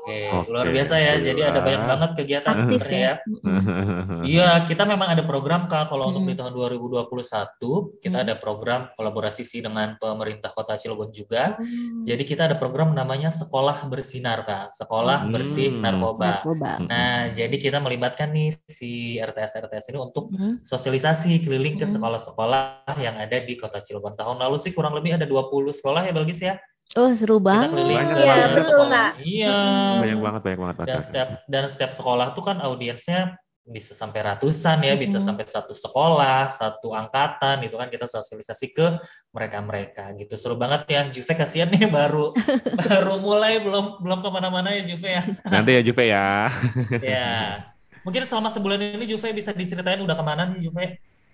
[0.06, 1.12] Oke, Oke, luar biasa ya.
[1.18, 3.10] Jadi ada banyak banget kegiatan Aktif sebenarnya ya.
[3.10, 3.14] ya.
[4.26, 6.30] Iya, kita memang ada program Kak kalau untuk Mm.
[6.30, 8.24] di tahun 2021 kita Mm.
[8.26, 11.58] ada program kolaborasi sih dengan pemerintah Kota Cilegon juga.
[11.58, 15.34] Oh, Jadi kita ada program namanya Sekolah Bersinar Kak, Sekolah Hmm.
[15.34, 16.46] Bersih Narkoba.
[16.46, 16.70] narkoba.
[16.86, 20.62] Nah, jadi kita melibatkan nih si RTS RTS ini untuk Mm.
[20.62, 21.98] sosialisasi keliling ke Hmm.
[21.98, 24.14] sekolah-sekolah yang ada di Kota Cilegon.
[24.14, 26.54] Tahun lalu sih kurang lebih ada 20 sekolah ya Belgis ya.
[26.94, 27.68] Oh, seru banget.
[27.74, 28.50] Banyak Iya, banget.
[28.62, 28.84] betul.
[28.88, 29.10] Kak.
[29.20, 29.56] Iya.
[30.00, 30.76] Banyak banget, banyak banget.
[30.86, 33.20] Dan setiap dan setiap sekolah tuh kan audiensnya
[33.66, 35.26] bisa sampai ratusan ya, bisa Mm-mm.
[35.26, 38.86] sampai satu sekolah, satu angkatan itu kan kita sosialisasi ke
[39.34, 40.38] mereka-mereka gitu.
[40.38, 42.30] Seru banget ya, Juve kasihan nih baru
[42.86, 45.22] baru mulai belum belum ke mana-mana ya Juve ya.
[45.50, 46.26] Nanti ya Juve ya.
[47.02, 47.26] ya.
[48.06, 50.84] Mungkin selama sebulan ini Juve bisa diceritain udah ke mana nih Juve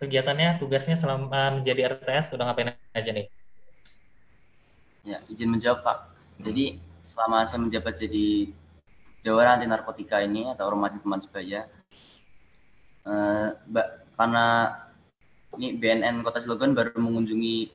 [0.00, 3.28] kegiatannya, tugasnya selama menjadi RTS udah ngapain aja nih?
[5.03, 5.98] Ya, izin menjawab Pak.
[6.42, 6.78] Jadi
[7.11, 8.50] selama saya menjabat jadi
[9.22, 11.66] jawara anti narkotika ini atau remaja teman sebaya,
[13.07, 13.48] eh,
[14.14, 14.46] karena
[15.59, 17.70] ini BNN Kota Cilegon baru mengunjungi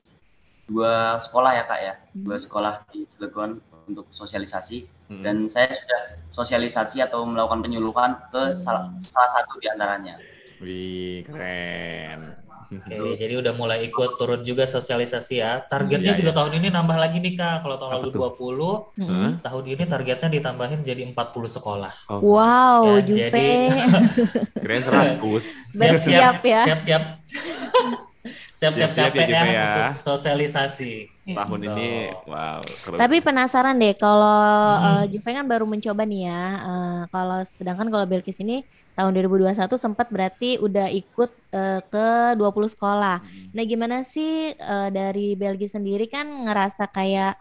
[0.68, 5.24] dua sekolah ya kak ya, dua sekolah di Cilegon untuk sosialisasi Hmm.
[5.24, 6.02] dan saya sudah
[6.36, 10.20] sosialisasi atau melakukan penyuluhan ke salah, salah satu di antaranya.
[10.60, 12.36] Wih, keren.
[12.68, 15.64] Oke, jadi udah mulai ikut turun juga sosialisasi ya.
[15.72, 16.36] Targetnya Iya, juga iya.
[16.36, 17.56] tahun ini nambah lagi nih Kak.
[17.64, 18.20] Kalau tahun lalu tuh?
[18.20, 19.30] 20, Mm-mm.
[19.40, 21.92] tahun ini targetnya ditambahin jadi 40 sekolah.
[22.12, 23.20] Oh, Wow, Ya, Juve.
[23.24, 23.48] jadi
[24.62, 25.40] keren 100.
[25.72, 26.62] Bersiap ya.
[26.68, 27.02] Siap-siap.
[28.58, 29.64] Siap-siap ya, capek ya, ya.
[29.64, 30.92] untuk sosialisasi.
[31.34, 31.72] Tahun Gitu.
[31.72, 31.88] ini,
[32.24, 32.96] wow, seru.
[32.96, 34.40] Tapi penasaran deh kalau
[34.78, 35.04] Hmm.
[35.04, 36.42] eh, Juve kan baru mencoba nih ya.
[36.68, 38.64] eh, kalau sedangkan kalau Belkis ini
[38.94, 42.06] tahun 2021 sempat berarti udah ikut eh, ke
[42.38, 43.20] 20 sekolah.
[43.20, 43.50] Hmm.
[43.54, 47.36] Nah, gimana sih eh, dari Belgia sendiri kan ngerasa kayak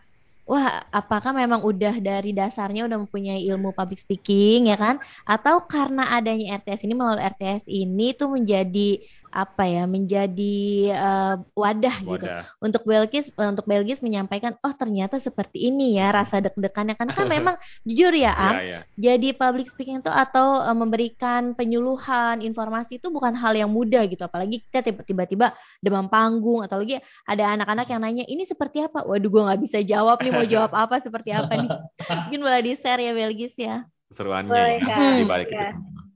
[0.47, 4.95] wah, apakah memang udah dari dasarnya udah mempunyai ilmu public speaking ya kan?
[5.27, 9.83] Atau karena adanya RTS ini melalui RTS ini tuh menjadi apa ya?
[9.85, 10.57] Menjadi
[10.91, 12.43] eh, wadah gitu Wadah.
[12.59, 17.55] untuk Belgis untuk Belgis menyampaikan oh ternyata seperti ini ya rasa deg-degannya kan kan memang
[17.83, 18.79] jujur ya Am Iya, iya.
[18.95, 24.23] jadi public speaking itu atau eh, memberikan penyuluhan informasi itu bukan hal yang mudah gitu
[24.23, 25.47] apalagi kita tiba- tiba-tiba
[25.79, 29.79] demam panggung atau lagi ada anak-anak yang nanya ini seperti apa waduh gua nggak bisa
[29.83, 31.69] jawab nih mau jawab apa seperti apa nih
[32.25, 36.06] mungkin boleh di share ya Belgis ya Seruannya Boleh, ya, di balik itu semua.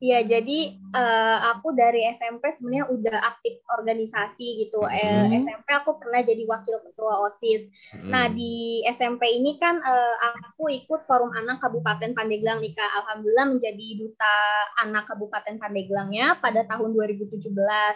[0.00, 0.58] Iya, jadi
[0.96, 4.82] eh, aku dari SMP sebenarnya udah aktif organisasi gitu.
[4.88, 5.44] Eh, Mhm.
[5.44, 7.68] SMP aku pernah jadi wakil ketua OSIS.
[8.08, 8.34] Nah, Hmm.
[8.34, 12.90] di SMP ini kan eh, aku ikut Forum Anak Kabupaten Pandeglang nih, Kak.
[13.04, 14.34] Alhamdulillah menjadi duta
[14.82, 17.94] anak Kabupaten Pandeglangnya pada tahun 2017.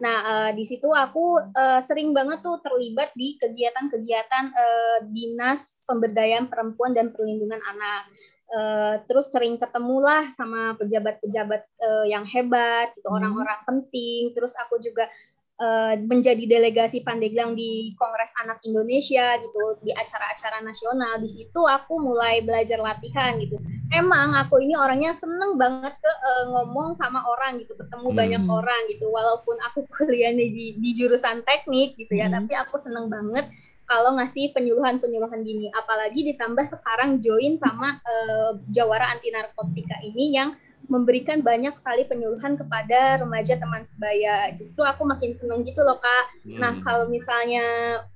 [0.00, 6.48] Nah, eh, di situ aku eh, sering banget tuh terlibat di kegiatan-kegiatan eh, Dinas Pemberdayaan
[6.48, 8.08] Perempuan dan Perlindungan Anak.
[8.48, 13.16] Eh, terus sering ketemulah sama pejabat-pejabat eh, yang hebat, gitu, Hmm.
[13.16, 14.34] orang-orang penting.
[14.34, 15.08] Terus aku juga
[15.56, 21.22] eh, menjadi delegasi Pandeglang di Kongres Anak Indonesia gitu, di acara-acara nasional.
[21.22, 23.56] Di situ aku mulai belajar latihan gitu.
[23.88, 28.18] Emang aku ini orangnya seneng banget ke eh, ngomong sama orang gitu, ketemu Hmm.
[28.18, 29.06] banyak orang gitu.
[29.08, 32.42] Walaupun aku kuliahnya di, di jurusan teknik gitu ya, Hmm.
[32.42, 33.46] tapi aku seneng banget
[33.92, 35.68] kalau ngasih penyuluhan-penyuluhan gini.
[35.76, 40.56] Apalagi ditambah sekarang join sama eh, Jawara Anti Narkotika ini yang
[40.90, 44.52] memberikan banyak sekali penyuluhan kepada remaja teman sebaya.
[44.60, 46.24] Justru aku makin seneng gitu loh kak.
[46.58, 46.84] Nah Hmm.
[46.84, 47.64] kalau misalnya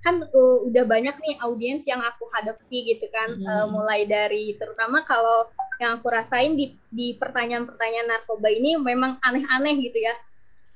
[0.03, 3.47] kan uh, udah banyak nih audiens yang aku hadapi gitu kan, Hmm.
[3.47, 5.47] Uh, mulai dari terutama kalau
[5.81, 10.12] yang aku rasain di di pertanyaan-pertanyaan narkoba ini memang aneh-aneh gitu ya.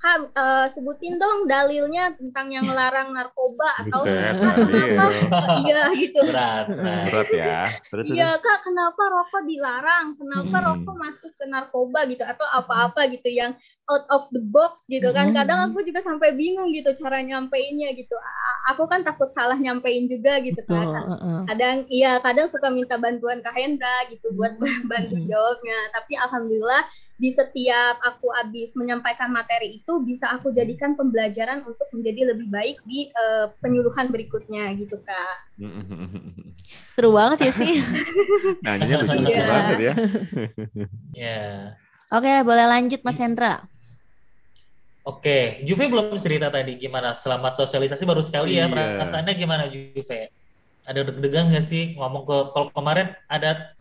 [0.01, 5.05] Kan uh, sebutin dong dalilnya tentang yang melarang narkoba atau Buset, "Kak, kenapa
[5.61, 6.21] iya gitu.
[6.25, 7.05] Berat, berat.
[7.13, 7.59] Berat ya.
[8.09, 10.17] Iya kak, kenapa rokok dilarang?
[10.17, 10.67] Kenapa Hmm.
[10.73, 13.53] rokok masuk ke narkoba gitu atau apa-apa gitu yang
[13.91, 15.31] out of the box gitu kan?
[15.31, 15.37] Hmm.
[15.37, 18.15] Kadang aku juga sampai bingung gitu cara nyampeinnya gitu.
[18.15, 21.05] A- Aku kan takut salah nyampein juga gitu Betul, kan.
[21.11, 21.41] heeh.
[21.51, 24.87] Kadang iya, kadang suka minta bantuan Kak Hendra gitu buat Hmm.
[24.91, 25.79] bantu jawabnya.
[25.91, 26.83] Tapi alhamdulillah
[27.19, 32.79] di setiap aku habis menyampaikan materi itu bisa aku jadikan pembelajaran untuk menjadi lebih baik
[32.87, 35.37] di eh, penyuluhan berikutnya gitu kak.
[36.97, 37.75] seru banget ya sih
[38.65, 39.45] Nanyanya lucu-lucu Iya.
[39.45, 39.93] banget ya.
[41.21, 41.41] Ya.
[42.09, 43.69] oke boleh lanjut Mas Hendra
[45.01, 49.01] Oke, Juve belum cerita tadi gimana selama sosialisasi baru sekali ya Iya.
[49.01, 50.29] perasaannya gimana Juve?
[50.85, 53.73] Ada deg-degan nggak sih ngomong ke kalau kemarin ada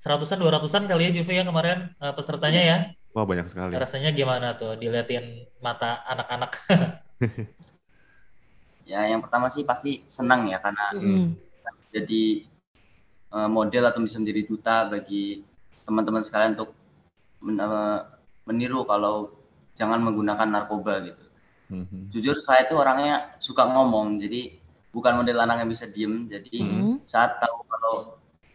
[0.00, 2.78] seratusan dua ratusan kali ya Juve ya kemarin eh, pesertanya ya
[3.12, 3.76] Wah banyak sekali.
[3.76, 6.50] rasanya gimana tuh diliatin mata anak-anak
[8.82, 11.38] Ya, yang pertama sih pasti senang ya karena Mm.
[11.92, 12.44] jadi
[13.30, 15.44] eh, model atau bisa menjadi duta bagi
[15.84, 16.72] teman-teman sekalian untuk
[17.38, 18.00] men- eh,
[18.44, 19.30] meniru kalau
[19.76, 21.24] jangan menggunakan narkoba gitu.
[21.72, 22.12] Mhm.
[22.12, 24.52] Jujur saya itu orangnya suka ngomong, jadi
[24.92, 26.28] bukan model anak yang bisa diem.
[26.28, 27.08] Jadi Mhm.
[27.08, 27.94] saat tahu kalau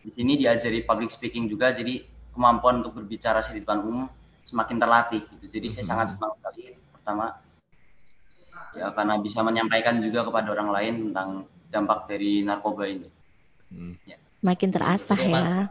[0.06, 2.06] di sini diajari public speaking juga, jadi
[2.38, 4.06] kemampuan untuk berbicara di depan umum
[4.46, 5.46] semakin terlatih gitu.
[5.50, 5.90] Jadi saya Mhm.
[5.90, 6.62] sangat senang sekali
[6.94, 7.26] pertama
[8.78, 11.30] ya karena bisa menyampaikan juga kepada orang lain tentang
[11.74, 13.10] dampak dari narkoba ini.
[13.68, 14.00] Hmm.
[14.38, 15.68] makin terasah Jadi ya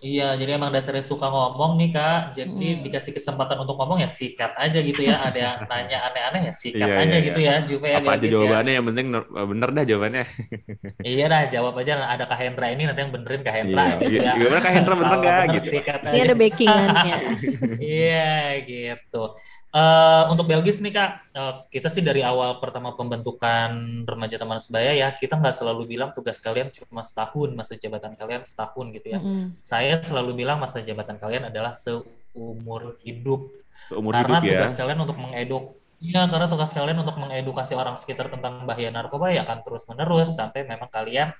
[0.00, 2.82] iya jadi emang dasarnya suka ngomong nih kak jadi Hmm.
[2.84, 6.88] dikasih kesempatan untuk ngomong ya sikat aja gitu ya ada yang nanya aneh-aneh ya sikat
[6.88, 8.32] Iya, aja iya, gitu ya Juve ya Apa aja Belkis ya.
[8.34, 10.24] jawabannya yang penting nur- bener dah jawabannya.
[11.10, 14.16] iya dah jawab aja ada Kak Hendra ini nanti yang benerin Kak Hendra Iya, gitu
[14.24, 15.68] ya gimana Kak Hendra bener nggak bener gitu.
[15.74, 16.22] sikat ini aja.
[16.24, 17.16] ada backingannya
[17.84, 18.20] Iya
[18.68, 19.16] gitu.
[19.70, 24.98] Eh, untuk Belgis nih kak, eh, kita sih dari awal pertama pembentukan remaja teman sebaya
[24.98, 29.22] ya, kita nggak selalu bilang tugas kalian cuma setahun, masa jabatan kalian setahun gitu ya.
[29.22, 29.54] Mm-mm.
[29.62, 33.46] Saya selalu bilang masa jabatan kalian adalah seumur hidup.
[33.86, 34.58] Seumur karena hidup ya.
[34.58, 35.64] tugas kalian untuk mengeduk,
[36.02, 40.34] iya karena tugas kalian untuk mengedukasi orang sekitar tentang bahaya narkoba ya akan terus menerus
[40.34, 41.30] sampai memang kalian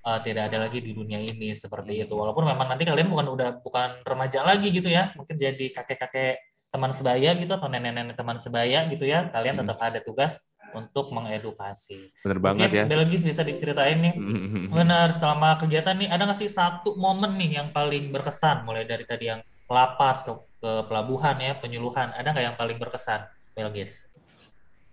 [0.00, 2.14] eh, tidak ada lagi di dunia ini seperti itu.
[2.16, 6.92] Walaupun memang nanti kalian bukan udah bukan remaja lagi gitu ya, mungkin jadi kakek-kakek teman
[7.00, 9.64] sebaya gitu atau nenek-nenek teman sebaya gitu ya, kalian Hmm.
[9.64, 10.36] tetap ada tugas
[10.76, 12.12] untuk mengedukasi.
[12.20, 12.84] Bener banget Mungkin ya.
[12.84, 14.14] Belgis bisa diceritain nih.
[14.20, 14.68] Mhm.
[14.76, 19.08] Benar, selama kegiatan nih ada nggak sih satu momen nih yang paling berkesan mulai dari
[19.08, 19.40] tadi yang
[19.72, 23.24] lapas ke, ke pelabuhan ya, penyuluhan, ada nggak yang paling berkesan,
[23.56, 23.90] Belgis?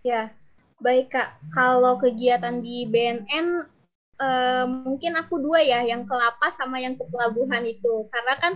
[0.07, 0.31] Ya,
[0.79, 1.35] baik Kak.
[1.51, 3.59] Kalau kegiatan di BNN
[4.23, 8.07] eh, mungkin aku dua ya, yang ke lapas sama yang ke pelabuhan itu.
[8.13, 8.53] Karena kan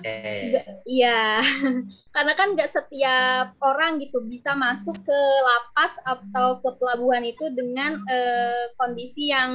[0.47, 1.43] nggak, iya,
[2.15, 7.99] karena kan nggak setiap orang gitu bisa masuk ke lapas atau ke pelabuhan itu dengan
[8.07, 9.51] eh, kondisi yang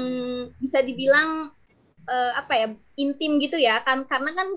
[0.60, 1.48] bisa dibilang
[2.06, 2.66] eh, apa ya
[3.00, 3.80] intim gitu ya.
[3.86, 4.48] Kan karena kan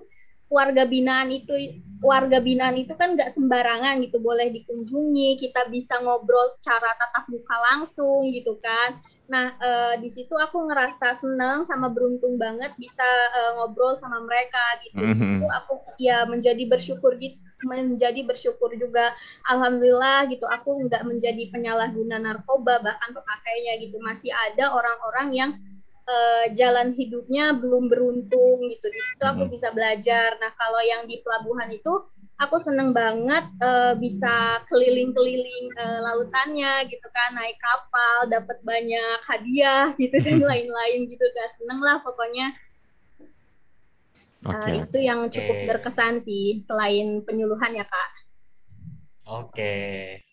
[0.51, 4.17] warga binaan itu warga binaan itu kan nggak sembarangan gitu.
[4.19, 10.33] Boleh dikunjungi kita bisa ngobrol secara tatap muka langsung gitu kan nah eh, di situ
[10.37, 15.01] aku ngerasa seneng sama beruntung banget bisa eh, ngobrol sama mereka gitu.
[15.01, 15.25] Di Mhm.
[15.41, 19.15] situ aku ya menjadi bersyukur gitu menjadi bersyukur juga.
[19.49, 23.97] Alhamdulillah gitu aku nggak menjadi penyalahguna narkoba bahkan pemakainya gitu.
[24.03, 25.51] Masih ada orang-orang yang
[26.05, 28.85] eh, jalan hidupnya belum beruntung gitu.
[28.93, 29.51] Di situ aku Mhm.
[29.57, 30.37] bisa belajar.
[30.37, 31.89] Nah kalau yang di pelabuhan itu
[32.43, 39.95] aku seneng banget eh, bisa keliling-keliling eh, lautannya gitu kan naik kapal dapat banyak hadiah
[40.01, 42.47] gitu dan lain-lain gitu kan seneng lah pokoknya
[44.45, 44.71] Eh, Oke.
[44.85, 45.67] itu yang cukup Oke.
[45.73, 48.09] berkesan sih selain penyuluhan ya kak
[49.25, 49.73] Oke.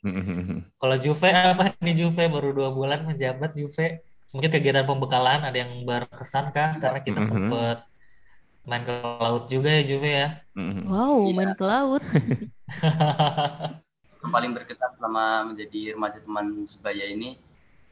[0.04, 0.68] Mhm.
[0.80, 4.04] Kalau Juve apa nih Juve baru dua bulan menjabat Juve.
[4.32, 6.76] Mungkin kegiatan pembekalan ada yang berkesan kah?
[6.80, 7.78] Karena kita sempet
[8.62, 10.28] main ke laut juga ya Juve ya.
[10.54, 10.82] Mhm.
[10.86, 11.34] Wow, Iya.
[11.34, 12.02] main ke laut.
[14.22, 17.36] Yang paling berkesan selama menjadi remaja teman sebaya ini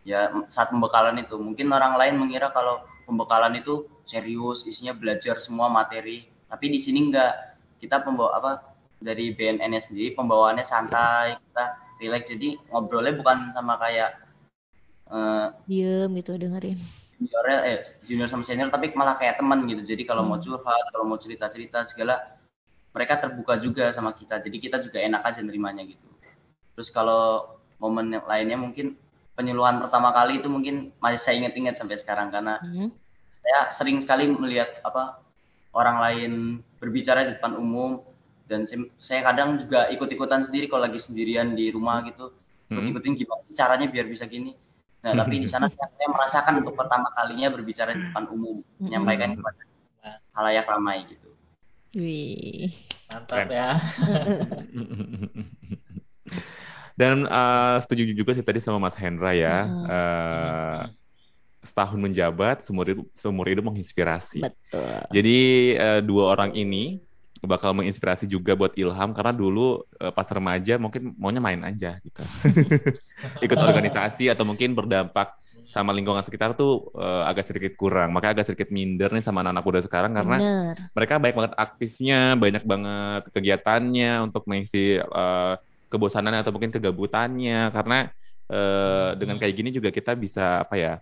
[0.07, 5.69] ya saat pembekalan itu mungkin orang lain mengira kalau pembekalan itu serius isinya belajar semua
[5.69, 7.35] materi tapi di sini enggak
[7.83, 8.53] kita pembawa apa
[8.97, 11.65] dari BNN sendiri pembawaannya santai kita
[12.01, 14.11] relax jadi ngobrolnya bukan sama kayak
[15.13, 16.81] eh, Diem gitu dengerin.
[17.21, 19.85] Junior eh junior sama senior tapi malah kayak teman gitu.
[19.85, 20.45] Jadi kalau mau Hmm.
[20.49, 22.41] curhat kalau mau cerita cerita segala
[22.97, 24.41] mereka terbuka juga sama kita.
[24.41, 26.09] Jadi kita juga enak aja nerimanya gitu.
[26.75, 28.97] Terus kalau momen yang lainnya mungkin
[29.37, 32.33] penyuluhan pertama kali itu mungkin masih saya ingat-ingat sampai sekarang.
[32.33, 32.89] Karena Hmm.
[33.45, 35.21] saya sering sekali melihat apa
[35.77, 36.33] orang lain
[36.81, 38.01] berbicara di depan umum.
[38.51, 38.67] Dan
[38.99, 42.35] saya, kadang juga ikut-ikutan sendiri kalau lagi sendirian di rumah gitu.
[42.67, 42.95] Mhm.
[42.95, 44.55] ikut-ikutin gimana sih caranya biar bisa gini
[45.01, 49.37] nah tapi di sana saya, saya merasakan untuk pertama kalinya berbicara di depan umum menyampaikan
[49.37, 49.63] kepada
[50.37, 51.31] halayak ramai gitu
[51.91, 52.71] Wih.
[53.11, 53.51] Mantap Keren.
[53.51, 53.71] ya.
[57.01, 59.67] Dan eh, setuju juga sih tadi sama Mas Hendra ya.
[59.67, 60.81] Eh,
[61.67, 64.45] setahun menjabat, seumur hidup, seumur hidup menginspirasi.
[64.45, 65.03] Betul.
[65.11, 65.39] Jadi
[65.75, 67.03] eh, dua orang ini
[67.41, 72.23] bakal menginspirasi juga buat Ilham karena dulu eh, pas remaja mungkin maunya main aja gitu.
[73.47, 78.13] Ikut organisasi atau mungkin berdampak sama lingkungan sekitar tuh eh, agak sedikit kurang.
[78.13, 80.75] Makanya agak sedikit minder nih sama anak-anak muda sekarang karena Bener.
[80.93, 85.55] mereka banyak banget aktifnya, banyak banget kegiatannya untuk mengisi eh,
[85.91, 87.99] kebosanannya atau mungkin kegabutannya karena
[88.51, 90.95] eh, dengan kayak gini juga kita bisa apa ya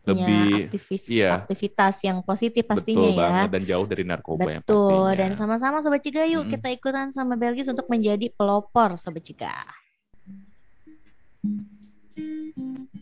[0.00, 1.44] lebih aktivis, iya.
[1.44, 3.20] aktivitas yang positif pastinya betul ya.
[3.20, 5.18] banget dan jauh dari narkoba yang Betul, pastinya.
[5.20, 6.52] dan sama-sama Sobat Ciga yuk Mm-mm.
[6.56, 9.52] kita ikutan sama Belgis untuk menjadi pelopor Sobat Ciga.
[11.44, 12.99] Saat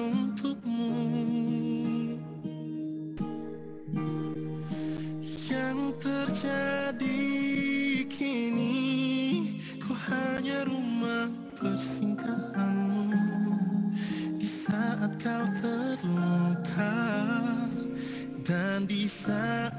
[0.00, 1.20] untukmu.
[5.50, 7.26] Yang terjadi
[8.06, 8.78] kini
[9.82, 11.26] Ku hanya rumah
[11.58, 13.26] persinggahanmu
[14.38, 16.94] Di saat kau terluka
[18.46, 19.69] Dan di saat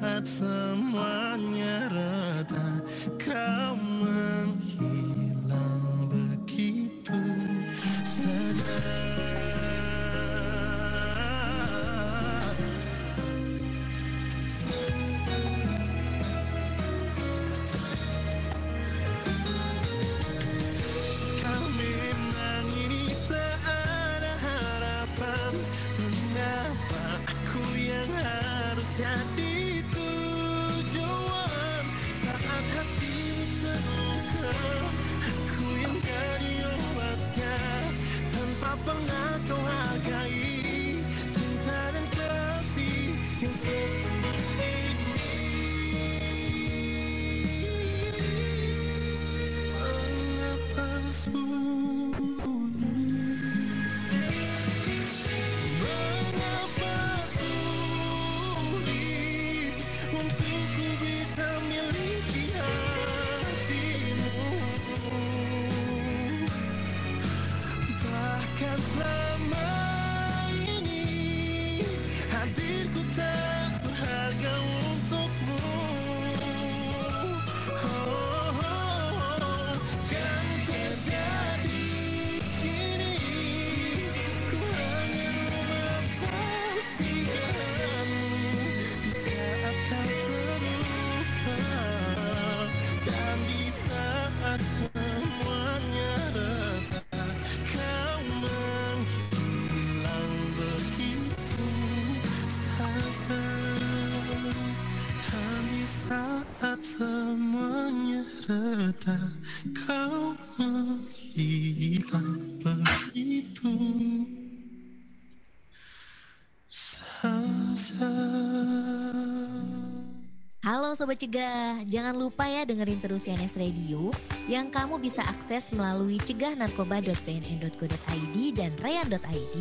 [121.32, 124.12] Cegah, jangan lupa ya dengerin terus CNS Radio
[124.52, 129.56] yang kamu bisa akses melalui cegahnarkoba.pnn.go.id dan rayan.id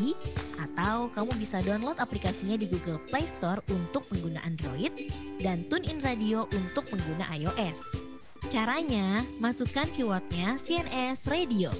[0.58, 4.90] atau kamu bisa download aplikasinya di Google Play Store untuk pengguna Android
[5.38, 7.78] dan TuneIn Radio untuk pengguna iOS.
[8.50, 11.70] Caranya, masukkan keywordnya CNS Radio.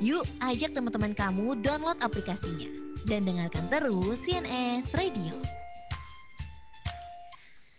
[0.00, 2.72] Yuk, ajak teman-teman kamu download aplikasinya
[3.04, 5.47] dan dengarkan terus CNS Radio.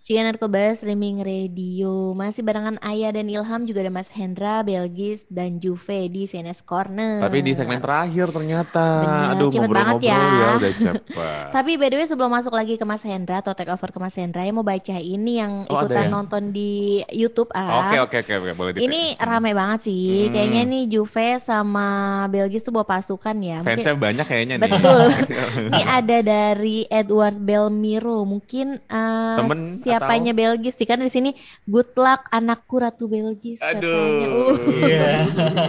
[0.10, 5.62] Ciga Narkoba Streaming Radio Masih barengan Ayah dan Ilham Juga ada Mas Hendra, Belgis, dan
[5.62, 8.86] Juve di CNS Corner Tapi di segmen terakhir ternyata.
[9.06, 10.18] Bener, Aduh, cepet banget ya.
[10.18, 11.46] ya udah cepet.
[11.54, 14.18] Tapi by the way sebelum masuk lagi ke Mas Hendra Atau take over ke Mas
[14.18, 16.10] Hendra Ya mau baca ini yang Oh, ikutan ya?
[16.10, 17.94] nonton di Youtube ah.
[17.94, 20.34] Oke, oke, oke, boleh di Ini rame banget sih Hmm.
[20.34, 21.88] Kayaknya nih Juve sama
[22.28, 24.72] Belgis tuh bawa pasukan ya Mungkin Fansnya banyak kayaknya nih.
[24.74, 25.06] Betul.
[25.70, 28.26] Ini ada dari Edward Belmiro.
[28.26, 31.36] Mungkin eh, Temen siapanya Belgis sih kan di sini
[31.68, 34.28] good luck anakku Ratu Belgis katanya.
[34.32, 34.56] Uh.
[34.80, 35.10] Iya.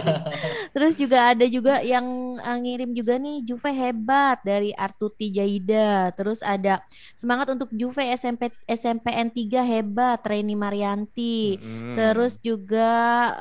[0.75, 6.15] Terus juga ada juga yang eh, ngirim juga nih Juve hebat dari Artuti Jaida.
[6.15, 6.79] Terus ada
[7.19, 11.59] semangat untuk Juve SMP SMPN 3 hebat Reni Marianti.
[11.59, 11.95] Hmm.
[11.99, 12.89] Terus juga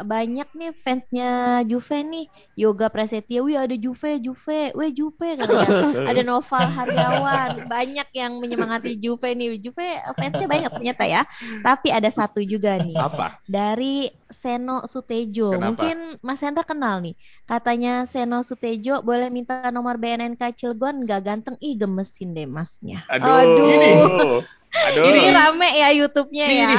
[0.02, 2.26] banyak nih fansnya Juve nih.
[2.60, 5.68] Yoga Prasetya, wih ada Juve, Juve, wih Juve katanya.
[6.12, 9.56] Ada Noval Haryawan, banyak yang menyemangati Juve nih.
[9.56, 11.22] Juve fansnya banyak ternyata ya.
[11.60, 13.42] Tapi ada satu juga nih Apa?
[13.44, 14.08] dari
[14.40, 15.52] Seno Sutejo.
[15.52, 15.66] Kenapa?
[15.74, 17.14] Mungkin Mas Hendra kenal nih.
[17.44, 21.56] Katanya Seno Sutejo boleh minta nomor BNNK Cilegon nggak ganteng?
[21.60, 23.04] Ih gemesin deh masnya.
[23.10, 23.34] Aduh.
[23.36, 24.40] Aduh.
[24.70, 26.74] Ini rame ya YouTube-nya ya.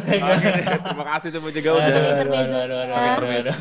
[0.00, 0.16] Oke,
[0.88, 3.56] terima kasih semua juga Aduh, udah aduh, aduh, aduh, aduh, aduh.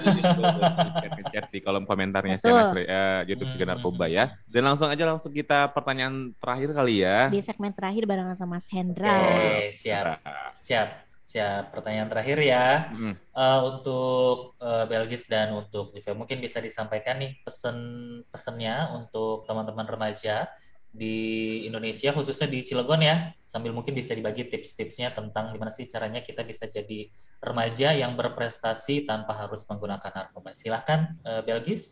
[1.03, 4.39] Chat-chat di kolom komentarnya eh, YouTube Ciga Narkoba ya.
[4.47, 7.27] Dan langsung aja langsung kita pertanyaan terakhir kali ya.
[7.27, 9.19] Di segmen terakhir barengan sama Mas Hendra.
[9.19, 10.23] Oke, siap.
[10.63, 10.89] Siap.
[11.35, 11.63] Siap.
[11.75, 12.87] Pertanyaan terakhir ya.
[12.87, 13.13] Hmm.
[13.19, 20.47] Eh, untuk eh, Belgis dan untuk Juve mungkin bisa disampaikan nih pesen-pesennya untuk teman-teman remaja
[20.93, 26.21] di Indonesia khususnya di Cilegon ya sambil mungkin bisa dibagi tips-tipsnya tentang gimana sih caranya
[26.21, 27.09] kita bisa jadi
[27.41, 31.83] remaja yang berprestasi tanpa harus menggunakan narkoba silahkan eh, Belgis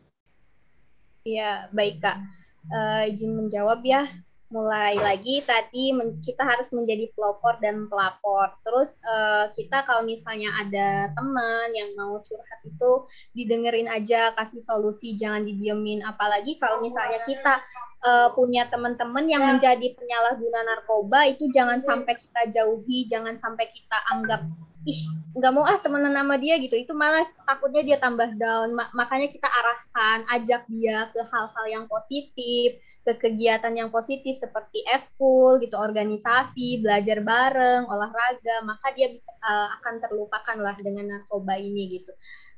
[1.22, 2.18] Iya, baik Kak.
[2.66, 4.10] Eh, izin menjawab ya.
[4.52, 8.52] Mulai lagi tadi men- kita harus menjadi pelopor dan pelapor.
[8.62, 12.92] Terus eh, kita kalau misalnya ada teman yang mau curhat itu
[13.34, 16.04] didengerin aja, kasih solusi, jangan didiemin.
[16.04, 17.64] Apalagi kalau misalnya kita
[18.04, 23.98] eh, punya teman-teman yang menjadi penyalahguna narkoba itu jangan sampai kita jauhi, jangan sampai kita
[24.12, 24.44] anggap
[24.90, 25.02] ih
[25.38, 26.76] nggak mau ah temenan sama dia gitu.
[26.76, 28.70] Itu malah takutnya dia tambah down.
[28.78, 34.86] Ma- makanya kita arahkan ajak dia ke hal-hal yang positif ke kegiatan yang positif seperti
[34.86, 38.62] eskul gitu organisasi belajar bareng olahraga.
[38.66, 42.12] Maka dia bisa, eh, akan terlupakan lah dengan narkoba ini gitu.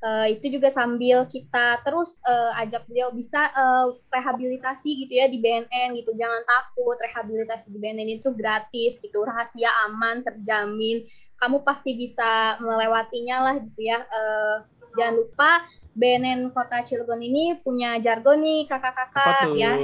[0.04, 5.40] Eh, itu juga sambil kita terus eh, ajak beliau bisa eh, rehabilitasi gitu ya di
[5.40, 6.12] BNN gitu.
[6.18, 9.24] Jangan takut rehabilitasi di BNN itu gratis gitu.
[9.24, 11.08] Rahasia aman terjamin
[11.44, 14.56] kamu pasti bisa melewatinya lah gitu ya Eh,
[14.96, 15.52] jangan lupa
[15.92, 19.76] BNN Kota Cilegon ini punya jargon nih kakak-kakak ya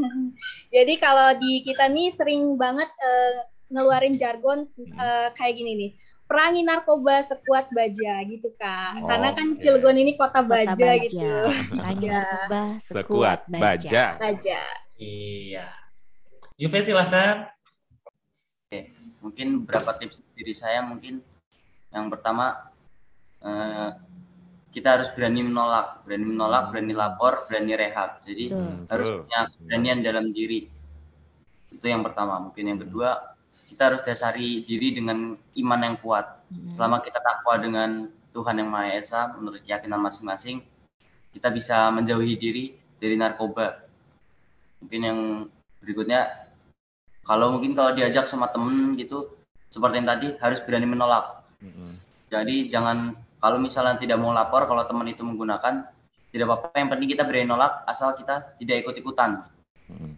[0.74, 5.90] jadi kalau di kita nih sering banget eh, ngeluarin jargon eh, kayak gini nih.
[6.24, 9.04] Perangi narkoba sekuat baja gitu kak.
[9.04, 9.60] Oh, Karena kan.
[9.60, 11.36] Cilegon ini kota Kota baja, gitu.
[11.68, 12.12] Perangi Ya.
[12.24, 14.02] narkoba Sekuat baja.
[14.16, 14.62] Baja.
[14.96, 15.68] Iya.
[16.56, 17.52] Juve silahkan.
[18.64, 18.80] Oke,
[19.20, 21.22] mungkin beberapa tips diri saya mungkin
[21.94, 22.70] yang pertama
[23.42, 23.90] eh,
[24.74, 28.26] kita harus berani menolak, berani menolak, berani lapor, berani rehab.
[28.26, 28.90] Jadi Betul.
[28.90, 30.66] harus punya keberanian dalam diri.
[31.70, 32.42] Itu yang pertama.
[32.42, 33.38] Mungkin yang kedua
[33.70, 36.42] kita harus dasari diri dengan iman yang kuat.
[36.50, 36.74] Mm.
[36.74, 40.66] Selama kita takwa dengan Tuhan yang Maha Esa menurut keyakinan masing-masing,
[41.30, 43.86] kita bisa menjauhi diri dari narkoba.
[44.82, 45.18] Mungkin yang
[45.78, 46.50] berikutnya
[47.22, 49.33] kalau mungkin kalau diajak sama temen gitu
[49.74, 51.98] seperti yang tadi harus berani menolak Mm-mm.
[52.30, 55.90] jadi jangan kalau misalnya tidak mau lapor kalau teman itu menggunakan
[56.30, 59.42] tidak apa-apa yang penting kita berani nolak asal kita tidak ikut ikutan
[59.90, 60.14] Mm-mm.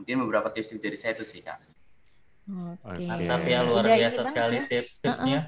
[0.00, 1.60] mungkin beberapa tips dari saya itu sih kak
[2.82, 3.06] Oke.
[3.06, 4.64] Mantap ya, luar Udah biasa banget sekali ya.
[4.66, 5.40] tips-tipsnya.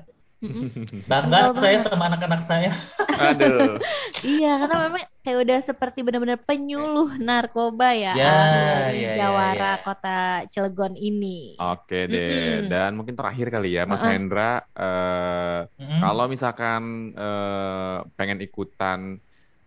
[0.43, 1.03] Mm-mm.
[1.11, 2.71] Bangga saya sama anak-anak saya.
[3.19, 3.79] Aduh.
[4.23, 9.65] Iya, karena memang kayak udah seperti benar-benar penyuluh narkoba ya, Ya, dari ya, ya, Jawara
[9.79, 9.85] ya.
[9.85, 10.09] Kota
[10.53, 11.27] Cilegon ini.
[11.63, 12.33] Oke deh.
[12.33, 12.69] Mm-mm.
[12.71, 14.09] Dan mungkin terakhir kali ya, Mas Uh-uh.
[14.11, 14.43] Hendra.
[14.79, 16.01] eh, Mm-mm.
[16.03, 16.83] Kalau misalkan
[17.15, 19.01] eh, pengen ikutan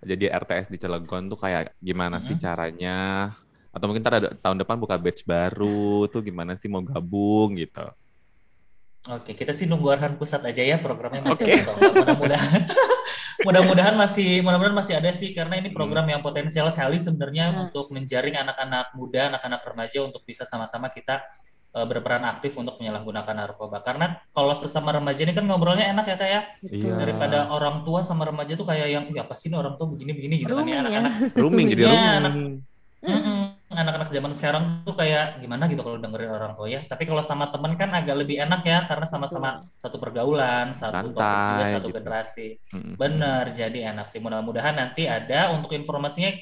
[0.10, 2.43] jadi RTS di Cilegon tuh kayak gimana sih Mm-mm.
[2.45, 2.91] caranya?
[3.74, 5.66] Atau mungkin ntar ada tahun depan buka batch baru
[6.12, 7.80] tuh gimana sih mau gabung gitu?
[9.08, 11.53] Oke, kita sih nunggu arahan pusat aja ya programnya masih Oke.
[11.62, 11.93] kosong.
[11.95, 12.62] Mudah-mudahan
[13.45, 17.62] mudah-mudahan masih mudah-mudahan masih ada sih karena ini program yang potensial sekali sebenarnya Hmm.
[17.64, 21.22] untuk menjaring anak-anak muda, anak-anak remaja untuk bisa sama-sama kita
[21.72, 23.78] eh, berperan aktif untuk menyalahgunakan narkoba.
[23.80, 26.95] Karena kalau sesama remaja ini kan ngobrolnya enak ya kayak Iya.
[26.95, 30.41] daripada orang tua sama remaja tuh kayak yang "Ih, apa sih ini orang tua begini-begini
[30.41, 30.82] gitu kan ya ya.
[30.82, 32.16] anak-anak Rooming jadi Iya, rooming.
[32.18, 32.36] anak-
[33.06, 33.34] Mm-mm.
[33.76, 36.82] Anak-anak zaman sekarang tuh kayak gimana gitu kalau dengerin orang tua ya.
[36.88, 41.19] Tapi kalau sama temen kan agak lebih enak ya karena sama-sama satu pergaulan, satu topik
[41.19, 41.97] juga, Santai satu gitu.
[41.99, 42.47] generasi.
[42.73, 42.93] Mm-mm.
[42.95, 44.19] Bener, jadi enak sih.
[44.23, 46.34] Mudah-mudahan nanti ada untuk informasinya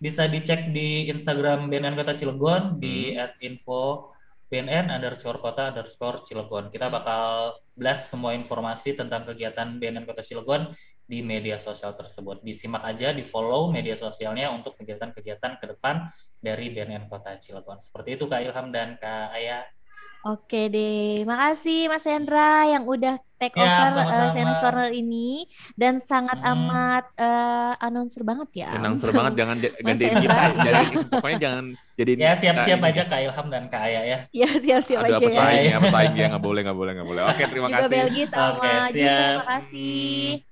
[0.00, 3.14] bisa dicek di Instagram BNN Kota Cilegon di
[3.44, 4.12] @info
[4.50, 6.74] BNN underscore kota underscore Cilegon.
[6.74, 10.74] Kita bakal blast semua informasi tentang kegiatan BNN Kota Cilegon
[11.10, 12.42] di media sosial tersebut.
[12.46, 16.06] Disimak aja, di follow media sosialnya untuk kegiatan-kegiatan ke depan
[16.46, 17.78] dari BNN Kota Cilegon.
[17.86, 19.58] Seperti itu Kak Ilham dan Kak Aya.
[20.26, 20.92] Oke deh,
[21.30, 22.40] makasih Mas Hendra
[22.72, 24.30] yang udah take Ya, over eh, sama-sama.
[24.32, 25.16] Science Corner ini
[25.80, 26.44] dan sangat Hmm.
[26.50, 28.68] amat eh, announcer banget ya.
[28.76, 29.56] Announcer banget jangan
[29.88, 30.42] gantiin kita.
[30.66, 31.64] Jadi pokoknya jangan
[31.98, 34.18] jadi Ya, siap-siap aja Kak Ilham dan Kak Aya ya.
[34.38, 35.46] Ya siap-siap aja apa ya.
[35.48, 37.22] saing ya, apa ya, nggak boleh, nggak boleh, nggak boleh.
[37.30, 37.88] Oke, terima Juga kasih.
[37.92, 39.38] Belgi sama Oke, siap.
[39.38, 40.42] makasih.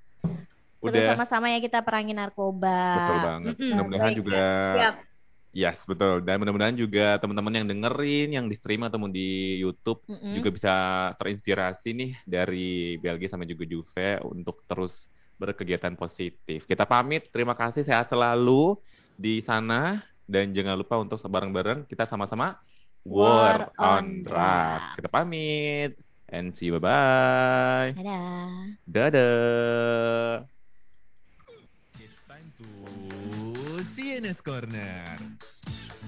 [0.83, 2.69] Terus Udah, sama-sama ya kita perangi narkoba.
[2.95, 3.55] betul banget.
[3.59, 3.71] Mm-mm.
[3.71, 4.37] Mudah-mudahan Baik, juga
[4.71, 5.08] Siap.
[5.49, 6.21] Yes, betul.
[6.21, 10.37] Dan mudah-mudahan juga teman-teman yang dengerin, yang di stream ataupun di YouTube Mm-mm.
[10.37, 10.73] juga bisa
[11.17, 14.93] terinspirasi nih dari Belgia sama juga Juve untuk terus
[15.41, 16.69] berkegiatan positif.
[16.69, 18.77] Kita pamit, terima kasih, sehat selalu
[19.17, 22.61] di sana dan jangan lupa untuk bareng-bareng kita sama-sama
[23.01, 25.01] War on Drugs.
[25.01, 25.97] Kita pamit
[26.29, 27.97] and see you bye-bye.
[27.97, 28.53] Dadah.
[28.85, 30.45] Dadah.
[31.97, 33.48] It's time to
[33.79, 35.15] CNS Corner.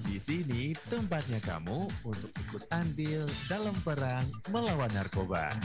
[0.04, 5.56] Di sini tempatnya kamu untuk ikut andil dalam perang melawan narkoba.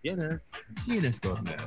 [0.00, 0.40] CNS,
[0.88, 1.60] CNS Corner.